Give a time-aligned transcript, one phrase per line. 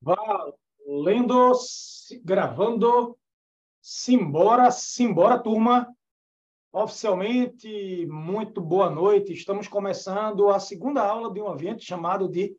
[0.00, 1.52] Valendo,
[2.22, 3.18] gravando.
[3.80, 5.92] Simbora, simbora, turma.
[6.72, 9.32] Oficialmente, muito boa noite.
[9.32, 12.56] Estamos começando a segunda aula de um evento chamado de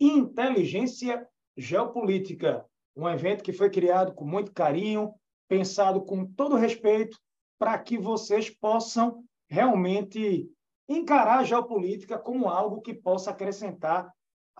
[0.00, 2.64] Inteligência Geopolítica.
[2.96, 5.12] Um evento que foi criado com muito carinho,
[5.46, 7.18] pensado com todo respeito,
[7.58, 10.50] para que vocês possam realmente
[10.88, 14.10] encarar a geopolítica como algo que possa acrescentar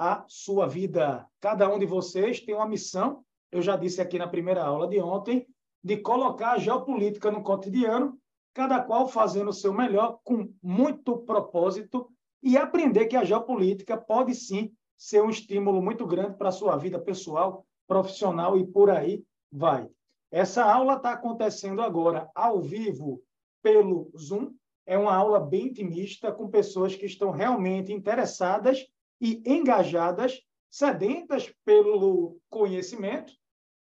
[0.01, 1.29] a sua vida.
[1.39, 3.23] Cada um de vocês tem uma missão,
[3.53, 5.47] eu já disse aqui na primeira aula de ontem,
[5.85, 8.19] de colocar a geopolítica no cotidiano,
[8.55, 12.11] cada qual fazendo o seu melhor, com muito propósito,
[12.43, 16.79] e aprender que a geopolítica pode sim ser um estímulo muito grande para a sua
[16.79, 19.23] vida pessoal, profissional e por aí
[19.53, 19.87] vai.
[20.31, 23.23] Essa aula está acontecendo agora ao vivo
[23.63, 24.55] pelo Zoom.
[24.87, 28.87] É uma aula bem intimista, com pessoas que estão realmente interessadas
[29.21, 33.33] e engajadas, sedentas pelo conhecimento.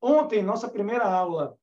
[0.00, 1.56] Ontem, nossa primeira aula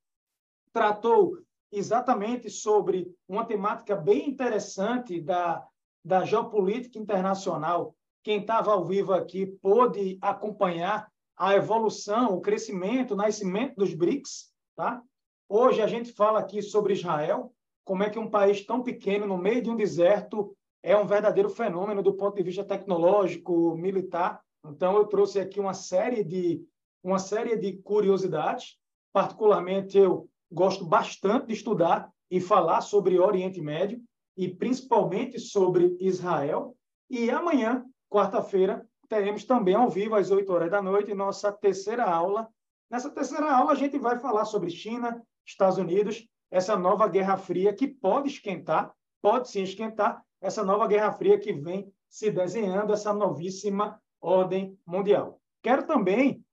[0.74, 1.38] tratou
[1.72, 5.66] exatamente sobre uma temática bem interessante da,
[6.04, 7.96] da geopolítica internacional.
[8.24, 14.52] Quem estava ao vivo aqui pôde acompanhar a evolução, o crescimento, o nascimento dos BRICS.
[14.76, 15.02] Tá?
[15.48, 19.38] Hoje a gente fala aqui sobre Israel, como é que um país tão pequeno, no
[19.38, 24.42] meio de um deserto, é um verdadeiro fenômeno do ponto de vista tecnológico, militar.
[24.66, 26.64] Então, eu trouxe aqui uma série de,
[27.04, 28.78] uma série de curiosidades.
[29.14, 34.02] Particularmente, eu gosto bastante de estudar e falar sobre Oriente Médio
[34.36, 36.76] e principalmente sobre Israel.
[37.10, 42.48] E amanhã, quarta-feira, teremos também ao vivo, às 8 horas da noite, nossa terceira aula.
[42.90, 47.74] Nessa terceira aula, a gente vai falar sobre China, Estados Unidos, essa nova Guerra Fria
[47.74, 53.14] que pode esquentar, pode sim esquentar, essa nova Guerra Fria que vem se desenhando, essa
[53.14, 55.40] novíssima ordem mundial.
[55.62, 56.44] Quero também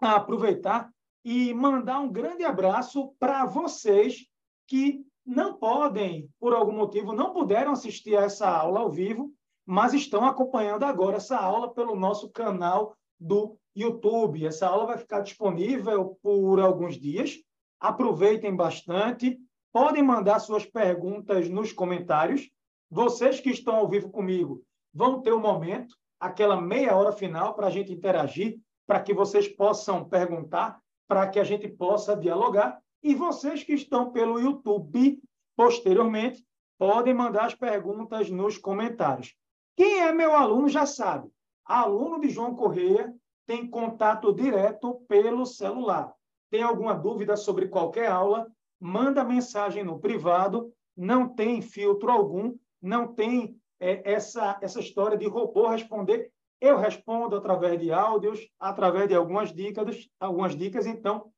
[0.00, 0.90] aproveitar
[1.24, 4.26] e mandar um grande abraço para vocês
[4.66, 9.32] que não podem, por algum motivo, não puderam assistir a essa aula ao vivo,
[9.64, 14.46] mas estão acompanhando agora essa aula pelo nosso canal do YouTube.
[14.46, 17.38] Essa aula vai ficar disponível por alguns dias.
[17.80, 19.38] Aproveitem bastante.
[19.74, 22.48] Podem mandar suas perguntas nos comentários
[22.88, 24.62] vocês que estão ao vivo comigo
[24.94, 29.48] vão ter um momento, aquela meia hora final para a gente interagir, para que vocês
[29.48, 32.80] possam perguntar, para que a gente possa dialogar.
[33.02, 35.20] E vocês que estão pelo YouTube,
[35.56, 36.46] posteriormente,
[36.78, 39.34] podem mandar as perguntas nos comentários.
[39.76, 41.28] Quem é meu aluno já sabe.
[41.64, 43.12] Aluno de João Correia
[43.44, 46.14] tem contato direto pelo celular.
[46.48, 48.53] Tem alguma dúvida sobre qualquer aula?
[48.86, 55.26] Manda mensagem no privado, não tem filtro algum não tem é, essa, essa história de
[55.26, 56.30] robô responder.
[56.60, 61.32] Eu respondo através de áudios, através de algumas dicas, algumas dicas, então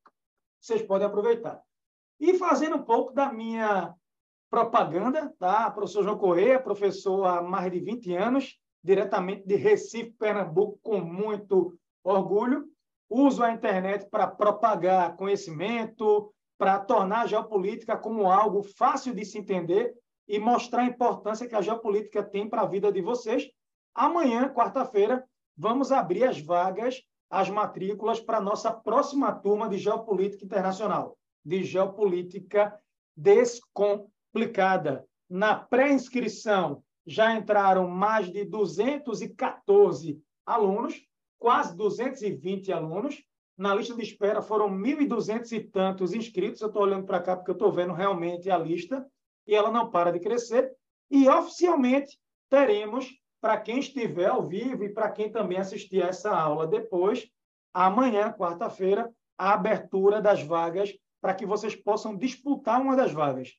[0.59, 1.61] vocês podem aproveitar.
[2.19, 3.95] E fazendo um pouco da minha
[4.49, 5.71] propaganda, tá?
[5.71, 11.77] Professor João Correia, professor há mais de 20 anos, diretamente de Recife, Pernambuco, com muito
[12.03, 12.65] orgulho.
[13.09, 19.37] Uso a internet para propagar conhecimento, para tornar a geopolítica como algo fácil de se
[19.37, 19.93] entender
[20.27, 23.47] e mostrar a importância que a geopolítica tem para a vida de vocês.
[23.93, 25.23] Amanhã, quarta-feira,
[25.55, 31.63] vamos abrir as vagas, as matrículas para a nossa próxima turma de Geopolítica Internacional, de
[31.63, 32.79] Geopolítica
[33.15, 35.05] Descomplicada.
[35.29, 41.01] Na pré-inscrição já entraram mais de 214 alunos,
[41.39, 43.23] quase 220 alunos.
[43.57, 46.61] Na lista de espera foram 1.200 e tantos inscritos.
[46.61, 49.05] Eu estou olhando para cá porque eu estou vendo realmente a lista
[49.47, 50.71] e ela não para de crescer.
[51.09, 52.19] E oficialmente
[52.49, 53.09] teremos,
[53.41, 57.27] para quem estiver ao vivo e para quem também assistir a essa aula depois,
[57.73, 63.53] amanhã, quarta-feira, a abertura das vagas para que vocês possam disputar uma das vagas.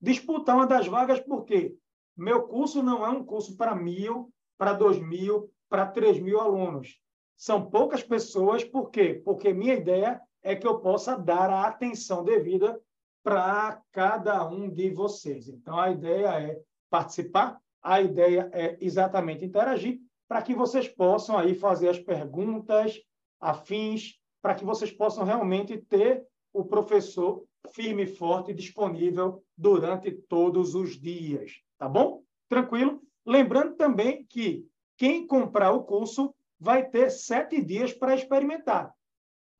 [0.00, 1.76] Disputar uma das vagas porque
[2.16, 7.00] meu curso não é um curso para mil, para dois mil, para três mil alunos.
[7.36, 9.20] São poucas pessoas, por quê?
[9.24, 12.80] Porque minha ideia é que eu possa dar a atenção devida
[13.22, 15.48] para cada um de vocês.
[15.48, 21.54] Então, a ideia é participar, a ideia é exatamente interagir, para que vocês possam aí
[21.54, 23.00] fazer as perguntas
[23.40, 30.74] afins, para que vocês possam realmente ter o professor firme e forte disponível durante todos
[30.74, 32.22] os dias, tá bom?
[32.48, 33.02] Tranquilo?
[33.26, 34.64] Lembrando também que
[34.96, 38.94] quem comprar o curso vai ter sete dias para experimentar.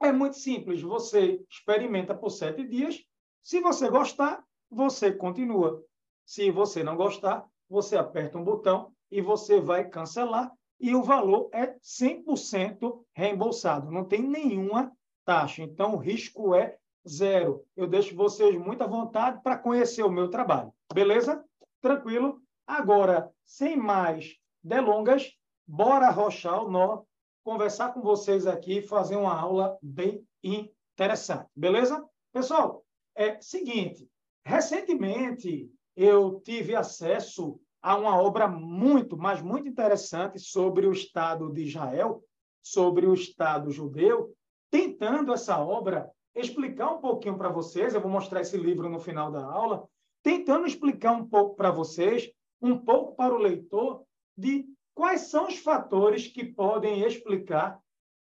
[0.02, 3.02] É muito simples, você experimenta por sete dias
[3.42, 5.80] se você gostar, você continua.
[6.24, 11.48] Se você não gostar, você aperta um botão e você vai cancelar e o valor
[11.52, 14.92] é 100% reembolsado, não tem nenhuma
[15.24, 15.62] taxa.
[15.62, 16.76] Então, o risco é
[17.08, 17.64] zero.
[17.76, 20.72] Eu deixo vocês muito à vontade para conhecer o meu trabalho.
[20.92, 21.44] Beleza?
[21.80, 22.40] Tranquilo?
[22.66, 25.32] Agora, sem mais delongas,
[25.66, 27.02] bora arrochar o nó,
[27.44, 31.48] conversar com vocês aqui, fazer uma aula bem interessante.
[31.54, 32.04] Beleza?
[32.32, 32.84] Pessoal,
[33.14, 34.08] é seguinte,
[34.44, 41.62] recentemente eu tive acesso a uma obra muito, mas muito interessante sobre o Estado de
[41.62, 42.22] Israel,
[42.62, 44.34] sobre o Estado judeu,
[44.70, 49.30] tentando essa obra explicar um pouquinho para vocês, eu vou mostrar esse livro no final
[49.30, 49.88] da aula,
[50.22, 52.30] tentando explicar um pouco para vocês,
[52.60, 54.02] um pouco para o leitor,
[54.36, 54.66] de
[55.06, 57.80] quais são os fatores que podem explicar,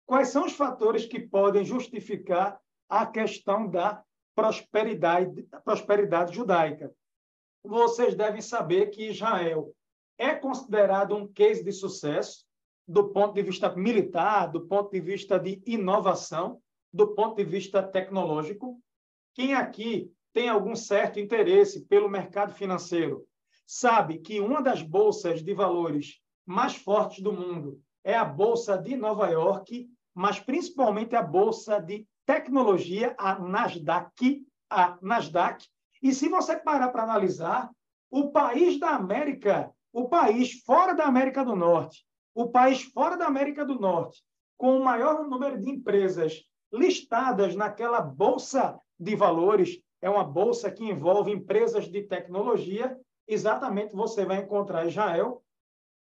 [0.06, 2.58] quais são os fatores que podem justificar
[2.88, 4.02] a questão da
[4.34, 6.90] prosperidade, prosperidade judaica.
[7.62, 9.76] Vocês devem saber que Israel
[10.18, 12.46] é considerado um case de sucesso
[12.88, 16.62] do ponto de vista militar, do ponto de vista de inovação,
[16.94, 18.82] do ponto de vista tecnológico.
[19.34, 23.28] Quem aqui tem algum certo interesse pelo mercado financeiro
[23.68, 26.22] sabe que uma das bolsas de valores
[26.52, 32.06] mais fortes do mundo é a bolsa de Nova York, mas principalmente a bolsa de
[32.26, 35.66] tecnologia, a Nasdaq, a Nasdaq.
[36.04, 37.70] E se você parar para analisar,
[38.10, 42.06] o país da América, o país fora da América do Norte,
[42.36, 44.22] o país fora da América do Norte,
[44.58, 50.84] com o maior número de empresas listadas naquela bolsa de valores, é uma bolsa que
[50.84, 55.42] envolve empresas de tecnologia, exatamente você vai encontrar Israel,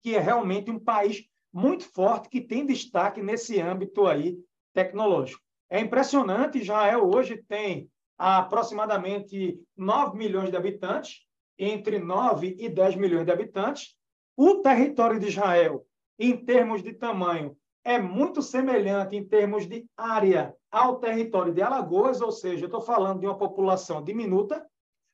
[0.03, 4.37] que é realmente um país muito forte que tem destaque nesse âmbito aí
[4.73, 5.41] tecnológico.
[5.69, 11.21] É impressionante, Israel hoje tem aproximadamente 9 milhões de habitantes,
[11.57, 13.95] entre 9 e 10 milhões de habitantes.
[14.35, 15.85] O território de Israel,
[16.19, 22.21] em termos de tamanho, é muito semelhante em termos de área ao território de Alagoas,
[22.21, 24.65] ou seja, estou falando de uma população diminuta.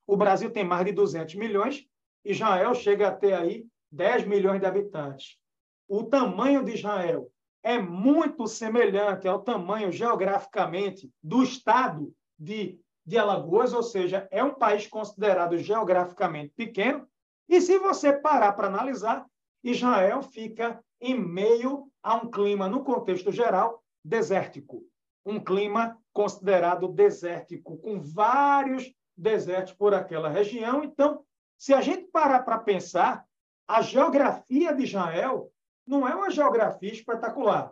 [0.08, 1.86] O Brasil tem mais de 200 milhões,
[2.24, 5.38] Israel chega a ter aí 10 milhões de habitantes.
[5.88, 7.32] O tamanho de Israel
[7.64, 14.54] é muito semelhante ao tamanho geograficamente do estado de, de Alagoas, ou seja, é um
[14.54, 17.08] país considerado geograficamente pequeno.
[17.48, 19.26] E se você parar para analisar,
[19.64, 24.84] Israel fica em meio a um clima, no contexto geral, desértico.
[25.26, 30.84] Um clima considerado desértico, com vários desertos por aquela região.
[30.84, 31.24] Então,
[31.58, 33.26] se a gente parar para pensar,
[33.70, 35.52] a geografia de Israel
[35.86, 37.72] não é uma geografia espetacular.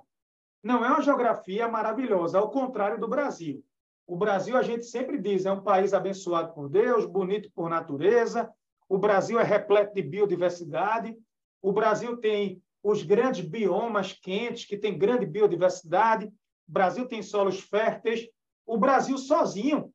[0.61, 3.65] Não é uma geografia maravilhosa, ao contrário do Brasil.
[4.05, 8.47] O Brasil, a gente sempre diz, é um país abençoado por Deus, bonito por natureza.
[8.87, 11.17] O Brasil é repleto de biodiversidade.
[11.63, 16.27] O Brasil tem os grandes biomas quentes, que tem grande biodiversidade.
[16.27, 18.29] O Brasil tem solos férteis.
[18.67, 19.91] O Brasil sozinho,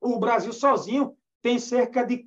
[0.00, 2.24] o Brasil sozinho tem cerca de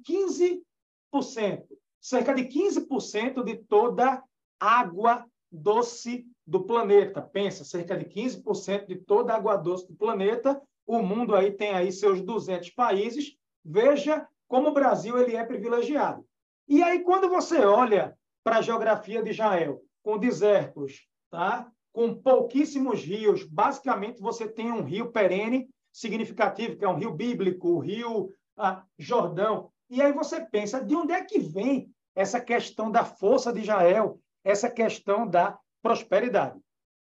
[1.11, 1.63] 15%,
[2.01, 4.23] cerca de 15% de toda
[4.59, 7.21] água doce do planeta.
[7.21, 10.61] Pensa, cerca de 15% de toda água doce do planeta.
[10.85, 13.35] O mundo aí tem aí seus 200 países.
[13.63, 16.25] Veja como o Brasil ele é privilegiado.
[16.67, 21.71] E aí quando você olha para a geografia de Israel, com desertos, tá?
[21.91, 23.43] com pouquíssimos rios.
[23.43, 28.83] Basicamente, você tem um rio perene significativo, que é um rio bíblico, o rio ah,
[28.97, 29.71] Jordão.
[29.89, 34.19] E aí você pensa, de onde é que vem essa questão da força de Israel,
[34.43, 36.59] essa questão da prosperidade?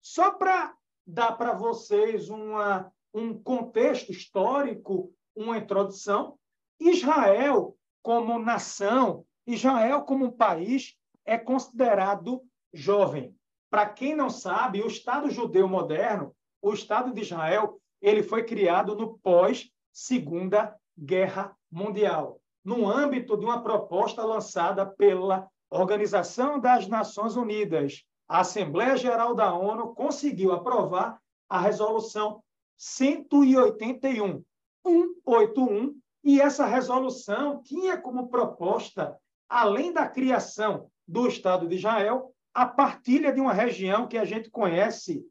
[0.02, 0.74] Só para
[1.06, 6.38] dar para vocês uma, um contexto histórico, uma introdução,
[6.80, 12.42] Israel como nação, Israel como país, é considerado
[12.74, 13.36] jovem.
[13.70, 18.96] Para quem não sabe, o Estado judeu moderno, o Estado de Israel, ele foi criado
[18.96, 27.36] no pós Segunda Guerra Mundial, no âmbito de uma proposta lançada pela Organização das Nações
[27.36, 28.04] Unidas.
[28.28, 32.44] A Assembleia Geral da ONU conseguiu aprovar a resolução
[32.78, 34.44] 181,
[34.86, 39.18] 181, e essa resolução tinha como proposta,
[39.50, 44.50] além da criação do Estado de Israel, a partilha de uma região que a gente
[44.50, 45.26] conhece,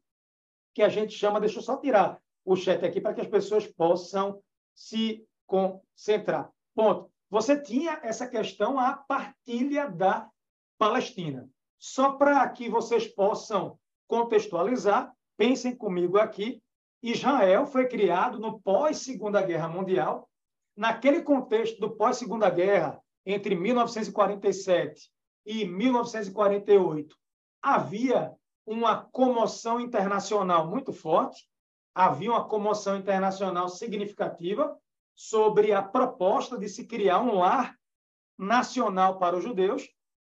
[0.75, 3.67] que a gente chama, deixa eu só tirar o chat aqui para que as pessoas
[3.67, 4.43] possam
[4.75, 6.51] se concentrar.
[6.75, 7.10] Ponto.
[7.31, 10.29] Você tinha essa questão, a partilha da
[10.77, 11.49] Palestina.
[11.79, 16.61] Só para que vocês possam contextualizar, pensem comigo aqui,
[17.01, 20.29] Israel foi criado no pós-Segunda Guerra Mundial,
[20.77, 25.11] naquele contexto do pós-Segunda Guerra, entre 1947
[25.47, 27.17] e 1948,
[27.63, 28.35] havia
[28.67, 31.49] uma comoção internacional muito forte,
[31.95, 34.77] havia uma comoção internacional significativa
[35.15, 37.77] sobre a proposta de se criar um lar
[38.39, 39.89] nacional para os judeus,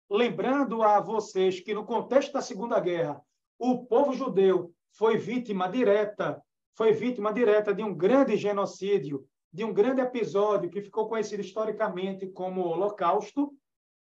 [0.09, 3.21] lembrando a vocês que no contexto da Segunda Guerra,
[3.57, 6.43] o povo judeu foi vítima direta,
[6.75, 12.27] foi vítima direta de um grande genocídio, de um grande episódio que ficou conhecido historicamente
[12.27, 13.53] como Holocausto,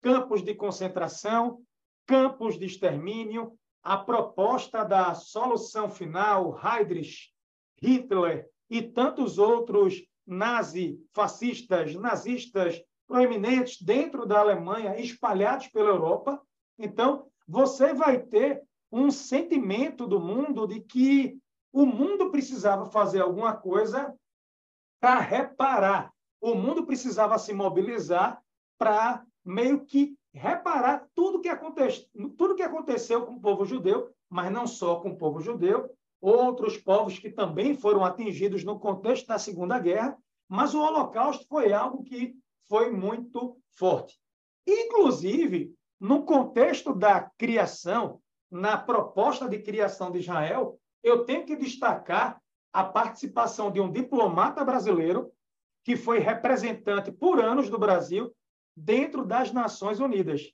[0.00, 1.62] campos de concentração,
[2.07, 3.52] campos de extermínio,
[3.83, 7.33] a proposta da solução final, Heydrich,
[7.81, 16.41] Hitler e tantos outros nazi-fascistas, nazistas proeminentes dentro da Alemanha, espalhados pela Europa.
[16.79, 21.38] Então, você vai ter um sentimento do mundo de que
[21.73, 24.14] o mundo precisava fazer alguma coisa
[25.00, 26.12] para reparar.
[26.41, 28.43] O mundo precisava se mobilizar
[28.79, 34.50] para meio que reparar tudo que aconteceu, tudo que aconteceu com o povo judeu, mas
[34.50, 35.91] não só com o povo judeu,
[36.23, 40.17] outros povos que também foram atingidos no contexto da Segunda Guerra,
[40.49, 42.35] mas o Holocausto foi algo que
[42.69, 44.19] foi muito forte.
[44.64, 52.41] Inclusive, no contexto da criação, na proposta de criação de Israel, eu tenho que destacar
[52.73, 55.33] a participação de um diplomata brasileiro
[55.85, 58.33] que foi representante por anos do Brasil
[58.76, 60.52] dentro das Nações Unidas.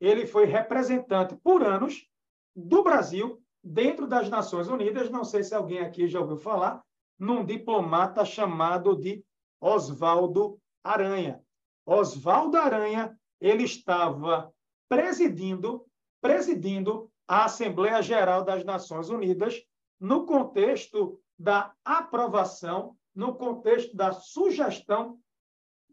[0.00, 2.08] Ele foi representante por anos
[2.54, 5.10] do Brasil dentro das Nações Unidas.
[5.10, 6.82] Não sei se alguém aqui já ouviu falar
[7.18, 9.24] num diplomata chamado de
[9.60, 11.42] Oswaldo Aranha.
[11.84, 14.52] Oswaldo Aranha, ele estava
[14.88, 15.84] presidindo,
[16.20, 19.62] presidindo a Assembleia Geral das Nações Unidas
[20.00, 25.18] no contexto da aprovação, no contexto da sugestão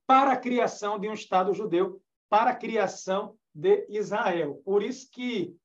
[0.06, 4.62] para a criação de um Estado judeu, para a criação de Israel.
[4.64, 5.56] Por isso que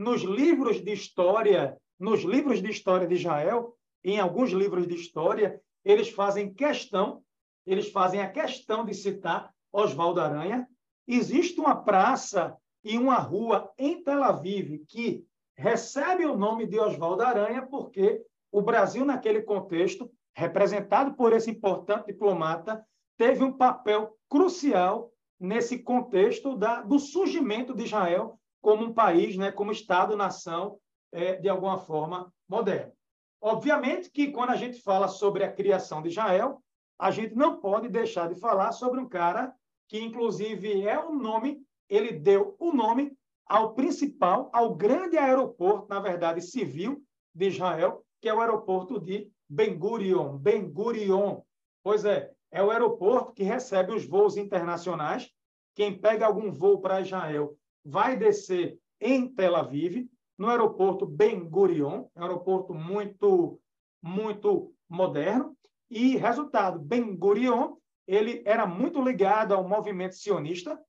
[0.00, 5.60] nos livros de história, nos livros de história de Israel, em alguns livros de história,
[5.84, 7.22] eles fazem questão,
[7.66, 10.66] eles fazem a questão de citar Oswaldo Aranha.
[11.06, 15.22] Existe uma praça e uma rua em Tel Aviv que
[15.54, 22.06] recebe o nome de Oswaldo Aranha porque o Brasil, naquele contexto, representado por esse importante
[22.06, 22.82] diplomata,
[23.18, 29.50] teve um papel crucial nesse contexto da, do surgimento de Israel como um país, né,
[29.50, 30.78] como Estado-nação,
[31.12, 32.92] é, de alguma forma, moderno.
[33.40, 36.62] Obviamente que, quando a gente fala sobre a criação de Israel,
[36.98, 39.52] a gente não pode deixar de falar sobre um cara
[39.88, 45.16] que, inclusive, é o um nome, ele deu o um nome ao principal, ao grande
[45.16, 47.02] aeroporto, na verdade, civil
[47.34, 50.36] de Israel, que é o aeroporto de Ben Gurion.
[50.36, 51.40] Ben Gurion.
[51.82, 55.30] Pois é, é o aeroporto que recebe os voos internacionais.
[55.74, 60.08] Quem pega algum voo para Israel vai descer em Tel Aviv,
[60.38, 63.60] no aeroporto Ben Gurion, um aeroporto muito,
[64.02, 65.56] muito moderno.
[65.90, 70.80] E resultado, Ben Gurion, ele era muito ligado ao movimento sionista.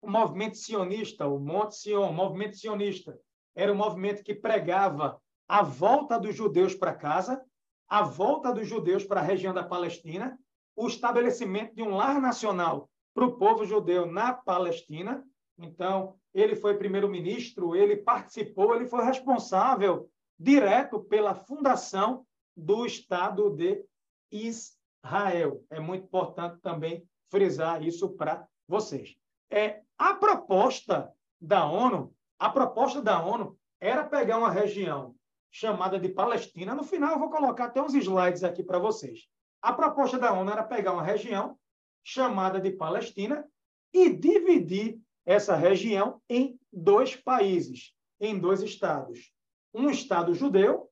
[0.00, 3.16] O movimento sionista, o Monte Sion, o movimento sionista,
[3.54, 7.40] era um movimento que pregava a volta dos judeus para casa,
[7.88, 10.36] a volta dos judeus para a região da Palestina
[10.76, 15.24] o estabelecimento de um lar nacional para o povo judeu na Palestina.
[15.58, 23.84] Então, ele foi primeiro-ministro, ele participou, ele foi responsável direto pela fundação do Estado de
[24.30, 25.62] Israel.
[25.70, 29.16] É muito importante também frisar isso para vocês.
[29.50, 35.14] É, a proposta da ONU, a proposta da ONU era pegar uma região
[35.50, 36.74] chamada de Palestina.
[36.74, 39.28] No final, eu vou colocar até uns slides aqui para vocês.
[39.60, 41.58] A proposta da ONU era pegar uma região
[42.02, 43.46] chamada de Palestina
[43.92, 49.32] e dividir essa região em dois países, em dois estados.
[49.74, 50.90] Um estado judeu,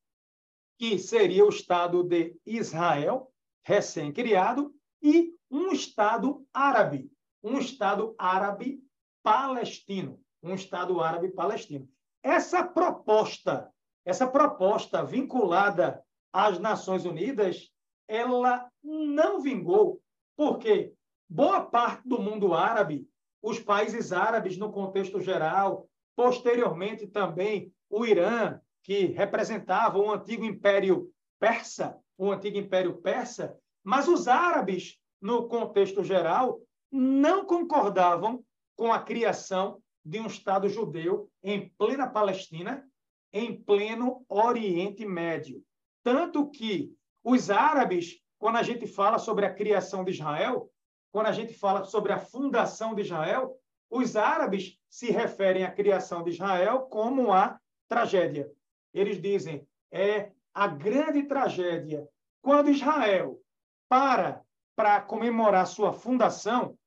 [0.78, 3.30] que seria o estado de Israel,
[3.64, 7.10] recém-criado, e um estado árabe,
[7.42, 8.82] um estado árabe
[9.22, 11.88] palestino, um estado árabe palestino.
[12.22, 13.70] Essa proposta,
[14.04, 17.70] essa proposta vinculada às Nações Unidas,
[18.08, 20.00] ela não vingou,
[20.36, 20.94] porque
[21.28, 23.08] boa parte do mundo árabe,
[23.42, 31.10] os países árabes no contexto geral, posteriormente também o Irã, que representava o antigo império
[31.38, 38.44] persa, o antigo império persa, mas os árabes, no contexto geral, não concordavam
[38.76, 42.86] com a criação de um Estado judeu em plena Palestina,
[43.32, 45.62] em pleno Oriente Médio.
[46.02, 46.92] Tanto que
[47.22, 50.70] os árabes, quando a gente fala sobre a criação de Israel,
[51.12, 53.56] quando a gente fala sobre a fundação de Israel,
[53.90, 58.48] Os árabes se referem à criação de Israel como a tragédia.
[58.94, 62.08] Eles dizem, é a grande tragédia.
[62.40, 63.40] Quando Israel
[63.88, 64.42] para
[64.76, 66.78] para comemorar sua fundação,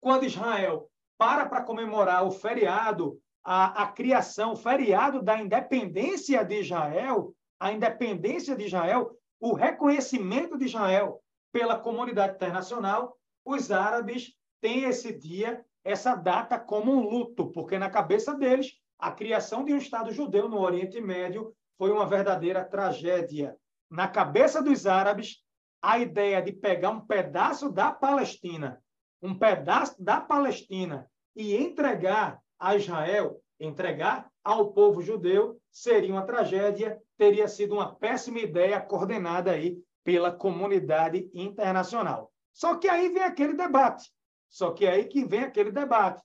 [0.00, 0.88] quando Israel
[1.18, 7.72] para para comemorar o feriado, a, a criação, o feriado da independência de Israel, a
[7.72, 9.10] independência de Israel,
[9.40, 11.20] o reconhecimento de Israel
[11.52, 17.88] pela comunidade internacional, os árabes têm esse dia, essa data como um luto, porque na
[17.88, 23.56] cabeça deles, a criação de um Estado judeu no Oriente Médio foi uma verdadeira tragédia.
[23.90, 25.38] Na cabeça dos árabes,
[25.80, 28.82] a ideia de pegar um pedaço da Palestina,
[29.22, 37.00] um pedaço da Palestina e entregar a Israel, entregar ao povo judeu, seria uma tragédia,
[37.16, 42.30] teria sido uma péssima ideia coordenada aí pela comunidade internacional.
[42.52, 44.10] Só que aí vem aquele debate.
[44.48, 46.22] Só que aí que vem aquele debate.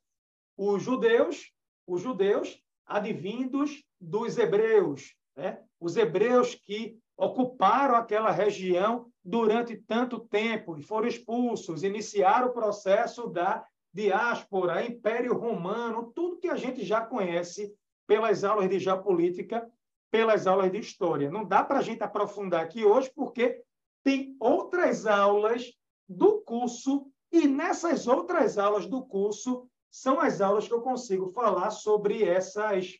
[0.58, 1.52] Os judeus,
[1.86, 5.62] os judeus advindos dos hebreus, né?
[5.80, 13.28] Os hebreus que ocuparam aquela região durante tanto tempo e foram expulsos, iniciaram o processo
[13.28, 17.74] da diáspora, Império Romano, tudo que a gente já conhece
[18.08, 19.70] pelas aulas de geopolítica,
[20.12, 21.30] pelas aulas de história.
[21.32, 23.62] Não dá para a gente aprofundar aqui hoje, porque
[24.04, 25.72] tem outras aulas
[26.08, 31.72] do curso, e nessas outras aulas do curso são as aulas que eu consigo falar
[31.72, 33.00] sobre essas,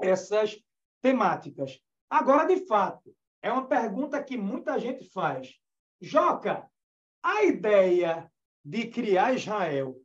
[0.00, 0.60] essas
[1.00, 1.80] temáticas.
[2.08, 5.54] Agora, de fato, é uma pergunta que muita gente faz.
[6.00, 6.68] Joca,
[7.22, 8.30] a ideia
[8.64, 9.96] de criar Israel,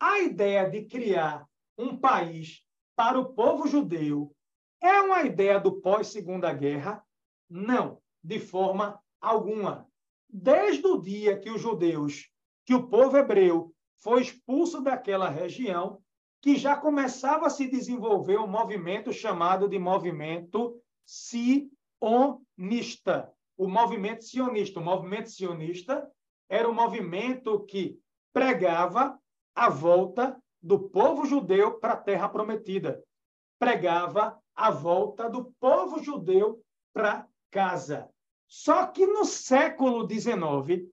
[0.00, 2.64] a ideia de criar um país
[2.96, 4.34] para o povo judeu,
[4.80, 7.04] é uma ideia do pós-segunda guerra?
[7.48, 9.88] Não, de forma alguma.
[10.36, 12.28] Desde o dia que os judeus,
[12.66, 13.72] que o povo hebreu
[14.02, 16.02] foi expulso daquela região,
[16.42, 20.76] que já começava a se desenvolver um movimento chamado de movimento
[21.06, 21.72] sionista.
[23.56, 24.80] O movimento sionista.
[24.80, 26.10] O movimento sionista
[26.48, 27.96] era um movimento que
[28.32, 29.16] pregava
[29.54, 33.00] a volta do povo judeu para a terra prometida.
[33.56, 36.60] Pregava a volta do povo judeu
[36.92, 38.12] para casa.
[38.56, 40.88] Só que no século XIX,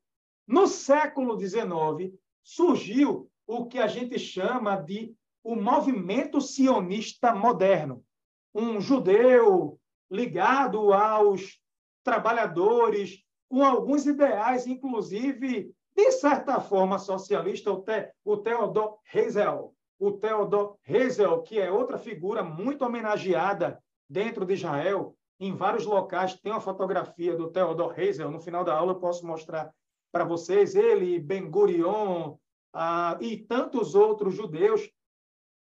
[0.47, 8.03] no século XIX, surgiu o que a gente chama de o movimento sionista moderno.
[8.51, 11.61] Um judeu ligado aos
[12.03, 19.71] trabalhadores, com alguns ideais, inclusive, de certa forma, socialista, o, Te, o Theodor Herzl.
[19.99, 26.39] O Theodor Herzl, que é outra figura muito homenageada dentro de Israel, em vários locais
[26.39, 28.29] tem uma fotografia do Theodor Herzl.
[28.29, 29.73] No final da aula eu posso mostrar
[30.11, 32.35] para vocês ele, Ben Gurion
[32.71, 34.87] ah, e tantos outros judeus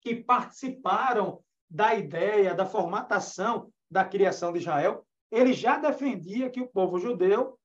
[0.00, 5.06] que participaram da ideia, da formatação da criação de Israel.
[5.30, 7.56] Ele já defendia que o povo judeu,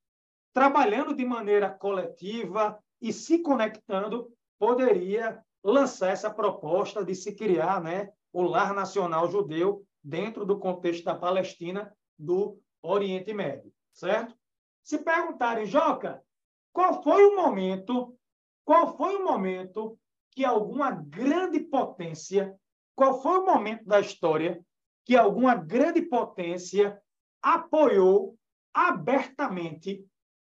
[0.53, 8.11] trabalhando de maneira coletiva e se conectando, poderia lançar essa proposta de se criar né,
[8.31, 14.33] o lar nacional judeu dentro do contexto da Palestina do Oriente Médio, certo?
[14.83, 16.21] Se perguntarem, Joca,
[16.71, 18.15] qual foi o momento,
[18.63, 19.97] qual foi o momento
[20.29, 22.55] que alguma grande potência,
[22.95, 24.63] qual foi o momento da história
[25.03, 27.01] que alguma grande potência
[27.41, 28.37] apoiou
[28.71, 30.05] abertamente,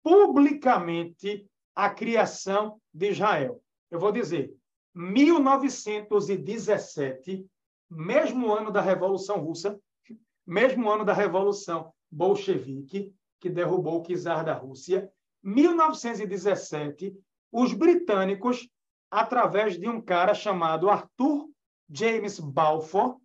[0.04, 3.64] publicamente, a criação de Israel?
[3.90, 4.54] Eu vou dizer,
[4.94, 7.48] 1917
[7.90, 9.80] mesmo ano da Revolução Russa,
[10.46, 15.12] mesmo ano da Revolução Bolchevique, que derrubou o czar da Rússia,
[15.44, 17.16] 1917,
[17.52, 18.68] os britânicos,
[19.10, 21.50] através de um cara chamado Arthur
[21.90, 23.20] James Balfour,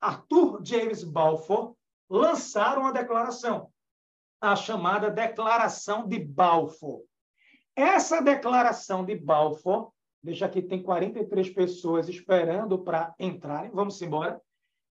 [0.00, 1.76] Arthur James Balfour,
[2.08, 3.70] lançaram a declaração,
[4.40, 7.04] a chamada Declaração de Balfour.
[7.76, 13.70] Essa declaração de Balfour Deixa aqui, tem 43 pessoas esperando para entrarem.
[13.70, 14.40] Vamos embora.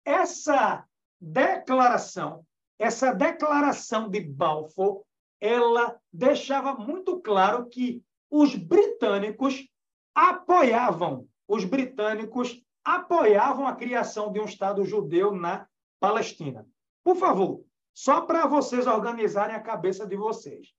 [0.05, 0.87] Essa
[1.21, 2.47] declaração,
[2.79, 5.05] essa declaração de Balfour,
[5.41, 9.69] ela deixava muito claro que os britânicos
[10.15, 15.69] apoiavam, os britânicos apoiavam a criação de um Estado judeu na
[16.01, 16.67] Palestina.
[17.05, 17.65] Por favor,
[17.95, 20.73] só para vocês organizarem a cabeça de vocês.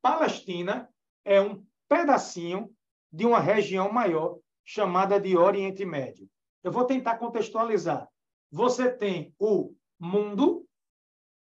[0.00, 0.88] Palestina
[1.24, 2.74] é um pedacinho
[3.12, 6.28] de uma região maior chamada de Oriente Médio.
[6.62, 8.08] Eu vou tentar contextualizar.
[8.50, 10.66] Você tem o mundo,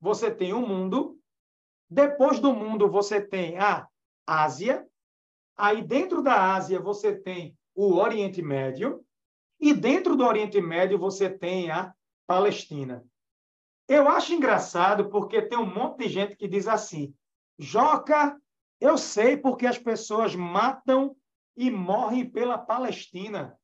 [0.00, 1.18] você tem o mundo,
[1.88, 3.86] depois do mundo você tem a
[4.26, 4.86] Ásia,
[5.56, 9.04] aí dentro da Ásia você tem o Oriente Médio,
[9.60, 11.94] E dentro do Oriente Médio você tem a
[12.26, 13.04] Palestina.
[13.88, 17.14] Eu acho engraçado porque tem um monte de gente que diz assim:
[17.58, 18.38] Joca,
[18.80, 21.16] eu sei porque as pessoas matam
[21.56, 23.58] e morrem pela Palestina.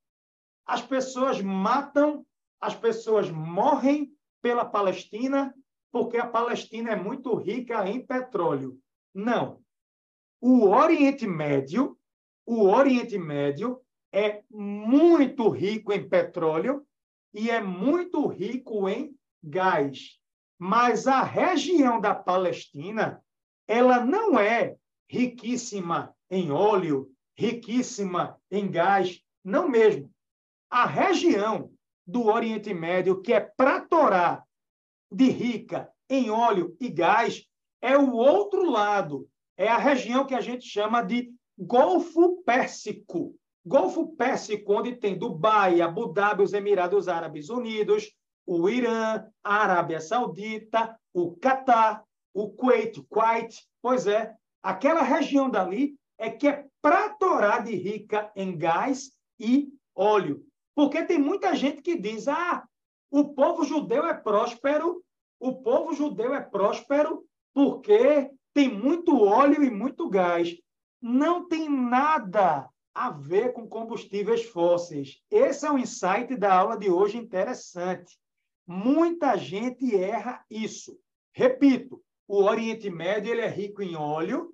[0.67, 2.25] As pessoas matam,
[2.61, 5.55] as pessoas morrem pela Palestina
[5.93, 8.79] porque a Palestina é muito rica em petróleo.
[9.13, 9.61] Não.
[10.41, 11.99] O Oriente Médio,
[12.47, 13.81] o Oriente Médio
[14.13, 16.87] é muito rico em petróleo
[17.35, 20.19] e é muito rico em gás.
[20.59, 23.23] Mas a região da Palestina,
[23.67, 24.77] ela não é
[25.09, 30.11] riquíssima em óleo, riquíssima em gás, não mesmo.
[30.71, 31.71] A região
[32.07, 34.45] do Oriente Médio, que é para Torá
[35.11, 37.45] de rica em óleo e gás,
[37.81, 43.35] é o outro lado, é a região que a gente chama de Golfo Pérsico.
[43.65, 48.11] Golfo Pérsico, onde tem Dubai, Abu Dhabi, os Emirados Árabes Unidos,
[48.47, 53.55] o Irã, a Arábia Saudita, o Catar, o Kuwait, Kuwait.
[53.83, 60.45] Pois é, aquela região dali é que é pratorá de rica em gás e óleo.
[60.75, 62.63] Porque tem muita gente que diz: ah,
[63.11, 65.03] o povo judeu é próspero,
[65.41, 70.55] o povo judeu é próspero porque tem muito óleo e muito gás.
[71.01, 75.23] Não tem nada a ver com combustíveis fósseis.
[75.31, 78.19] Esse é o insight da aula de hoje interessante.
[78.67, 80.99] Muita gente erra isso.
[81.33, 84.53] Repito, o Oriente Médio ele é rico em óleo,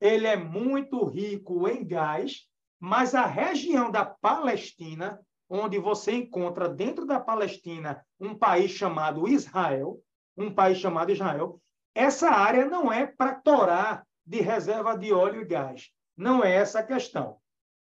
[0.00, 2.46] ele é muito rico em gás,
[2.78, 10.00] mas a região da Palestina, onde você encontra dentro da Palestina um país chamado Israel,
[10.36, 11.60] um país chamado Israel,
[11.94, 15.90] essa área não é para torar de reserva de óleo e gás.
[16.16, 17.38] Não é essa a questão.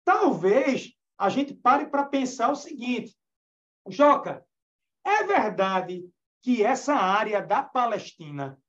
[0.04, 3.16] Talvez a gente pare para pensar o seguinte:
[3.88, 4.46] Joca,
[5.04, 6.08] é verdade
[6.42, 8.60] que essa área da Palestina,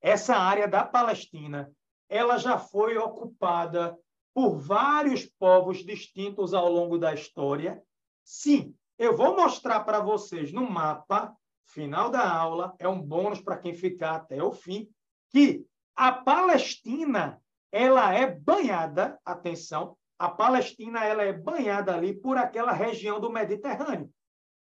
[0.00, 1.70] essa área da Palestina,
[2.08, 3.96] ela já foi ocupada
[4.34, 7.82] por vários povos distintos ao longo da história?
[8.24, 13.58] Sim, eu vou mostrar para vocês no mapa, final da aula, é um bônus para
[13.58, 14.88] quem ficar até o fim,
[15.30, 17.40] que a Palestina
[17.72, 24.10] ela é banhada, atenção, a Palestina ela é banhada ali por aquela região do Mediterrâneo,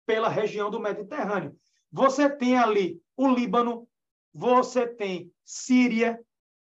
[0.07, 1.57] pela região do Mediterrâneo.
[1.91, 3.89] Você tem ali o Líbano,
[4.33, 6.21] você tem Síria,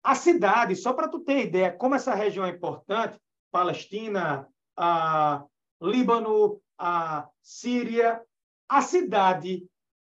[0.04, 3.18] a cidade, só para tu ter ideia como essa região é importante,
[3.50, 5.42] Palestina, a
[5.80, 8.22] Líbano, a Síria,
[8.68, 9.66] a cidade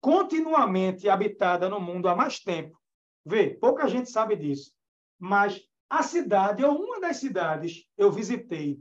[0.01, 2.79] continuamente habitada no mundo há mais tempo.
[3.23, 4.73] Vê, pouca gente sabe disso,
[5.19, 8.79] mas a cidade, ou uma das cidades, eu visitei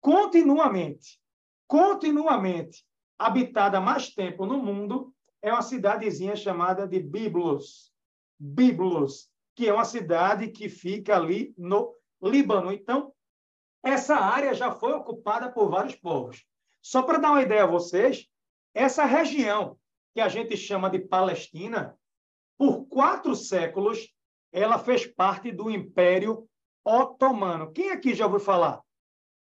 [0.00, 1.20] continuamente,
[1.66, 2.86] continuamente,
[3.18, 7.92] habitada mais tempo no mundo, é uma cidadezinha chamada de Biblos.
[8.38, 12.70] Biblos, que é uma cidade que fica ali no Líbano.
[12.70, 13.12] Então,
[13.82, 16.44] essa área já foi ocupada por vários povos.
[16.82, 18.28] Só para dar uma ideia a vocês,
[18.74, 19.78] essa região
[20.14, 21.98] que a gente chama de Palestina,
[22.58, 24.14] por quatro séculos,
[24.52, 26.46] ela fez parte do Império
[26.84, 27.72] Otomano.
[27.72, 28.82] Quem aqui já ouviu falar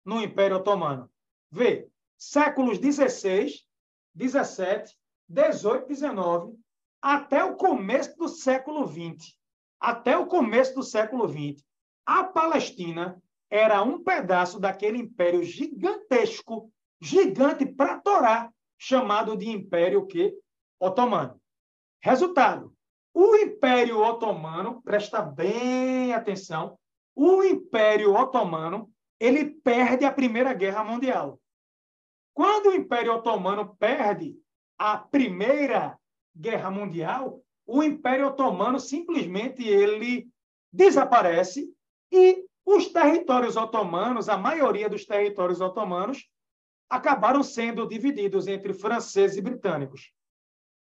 [0.04, 1.10] no Império Otomano?
[1.50, 3.66] Vê, séculos 16,
[4.14, 4.94] 17,
[5.28, 6.54] 18, 19,
[7.00, 9.36] até o começo do século 20.
[9.80, 11.64] Até o começo do século 20.
[12.04, 20.34] A Palestina era um pedaço daquele império gigantesco, gigante para Torá, chamado de Império que
[20.80, 21.40] Otomano.
[22.00, 22.74] Resultado:
[23.14, 26.78] o Império Otomano, presta bem atenção,
[27.14, 31.40] o Império Otomano, ele perde a Primeira Guerra Mundial.
[32.34, 34.36] Quando o Império Otomano perde
[34.78, 35.98] a Primeira
[36.36, 40.28] Guerra Mundial, o Império Otomano simplesmente ele
[40.72, 41.68] desaparece
[42.12, 46.28] e os territórios otomanos, a maioria dos territórios otomanos,
[46.88, 50.12] acabaram sendo divididos entre franceses e britânicos.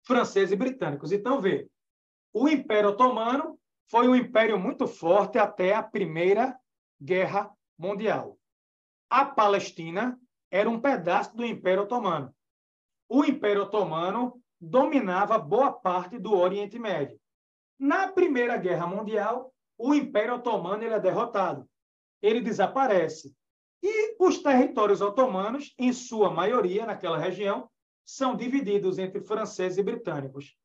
[0.03, 1.11] Franceses e britânicos.
[1.11, 1.69] Então, vê,
[2.33, 3.57] o Império Otomano
[3.89, 6.57] foi um império muito forte até a Primeira
[7.01, 8.37] Guerra Mundial.
[9.09, 10.19] A Palestina
[10.51, 12.33] era um pedaço do Império Otomano.
[13.07, 17.19] O Império Otomano dominava boa parte do Oriente Médio.
[17.77, 21.69] Na Primeira Guerra Mundial, o Império Otomano ele é derrotado.
[22.21, 23.35] Ele desaparece.
[23.83, 27.69] E os territórios otomanos, em sua maioria naquela região,
[28.03, 30.55] são divididos entre franceses e britânicos.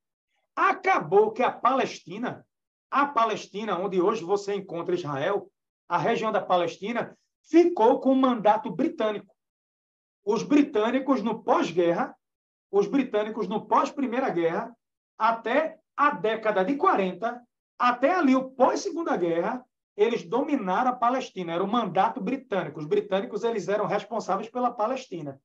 [0.56, 2.46] Acabou que a Palestina,
[2.90, 5.50] a Palestina, onde hoje você encontra Israel,
[5.88, 9.34] a região da Palestina, ficou com o mandato britânico.
[10.24, 12.14] os britânicos no pós-guerra,
[12.70, 14.74] os britânicos no pós-Primeira Guerra,
[15.18, 17.42] até a década de 40,
[17.78, 19.64] até ali o pós-Segunda Guerra,
[19.96, 22.78] eles dominaram a Palestina, era o mandato britânico.
[22.78, 25.40] Os britânicos eles eram responsáveis pela Palestina.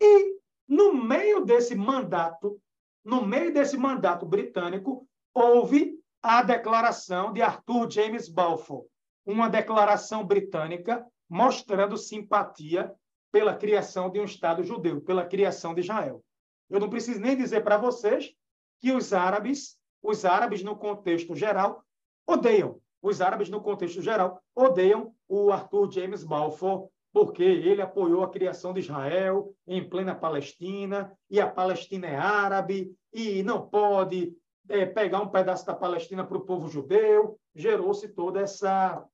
[0.00, 2.60] E no meio desse mandato,
[3.04, 8.86] no meio desse mandato britânico, houve a declaração de Arthur James Balfour,
[9.24, 12.92] uma declaração britânica mostrando simpatia
[13.30, 16.22] pela criação de um Estado judeu, pela criação de Israel.
[16.68, 18.34] Eu não preciso nem dizer para vocês
[18.80, 21.84] que os árabes, os árabes no contexto geral,
[22.26, 28.30] odeiam, os árabes no contexto geral, odeiam o Arthur James Balfour, porque ele apoiou a
[28.30, 34.34] criação de Israel em plena Palestina, e a Palestina é árabe, e não pode
[34.68, 37.38] é, pegar um pedaço da Palestina para o povo judeu.
[37.54, 39.04] Gerou-se toda essa,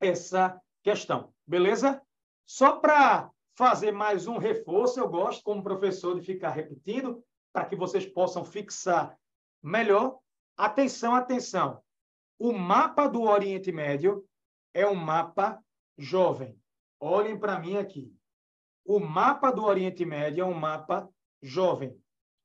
[0.00, 1.32] essa questão.
[1.46, 2.00] Beleza?
[2.46, 7.74] Só para fazer mais um reforço, eu gosto, como professor, de ficar repetindo, para que
[7.74, 9.18] vocês possam fixar
[9.60, 10.20] melhor.
[10.56, 11.82] Atenção, atenção.
[12.38, 14.24] O mapa do Oriente Médio
[14.72, 15.60] é um mapa
[15.98, 16.56] jovem.
[17.00, 18.14] Olhem para mim aqui.
[18.86, 21.10] O mapa do Oriente Médio é um mapa
[21.42, 22.00] jovem.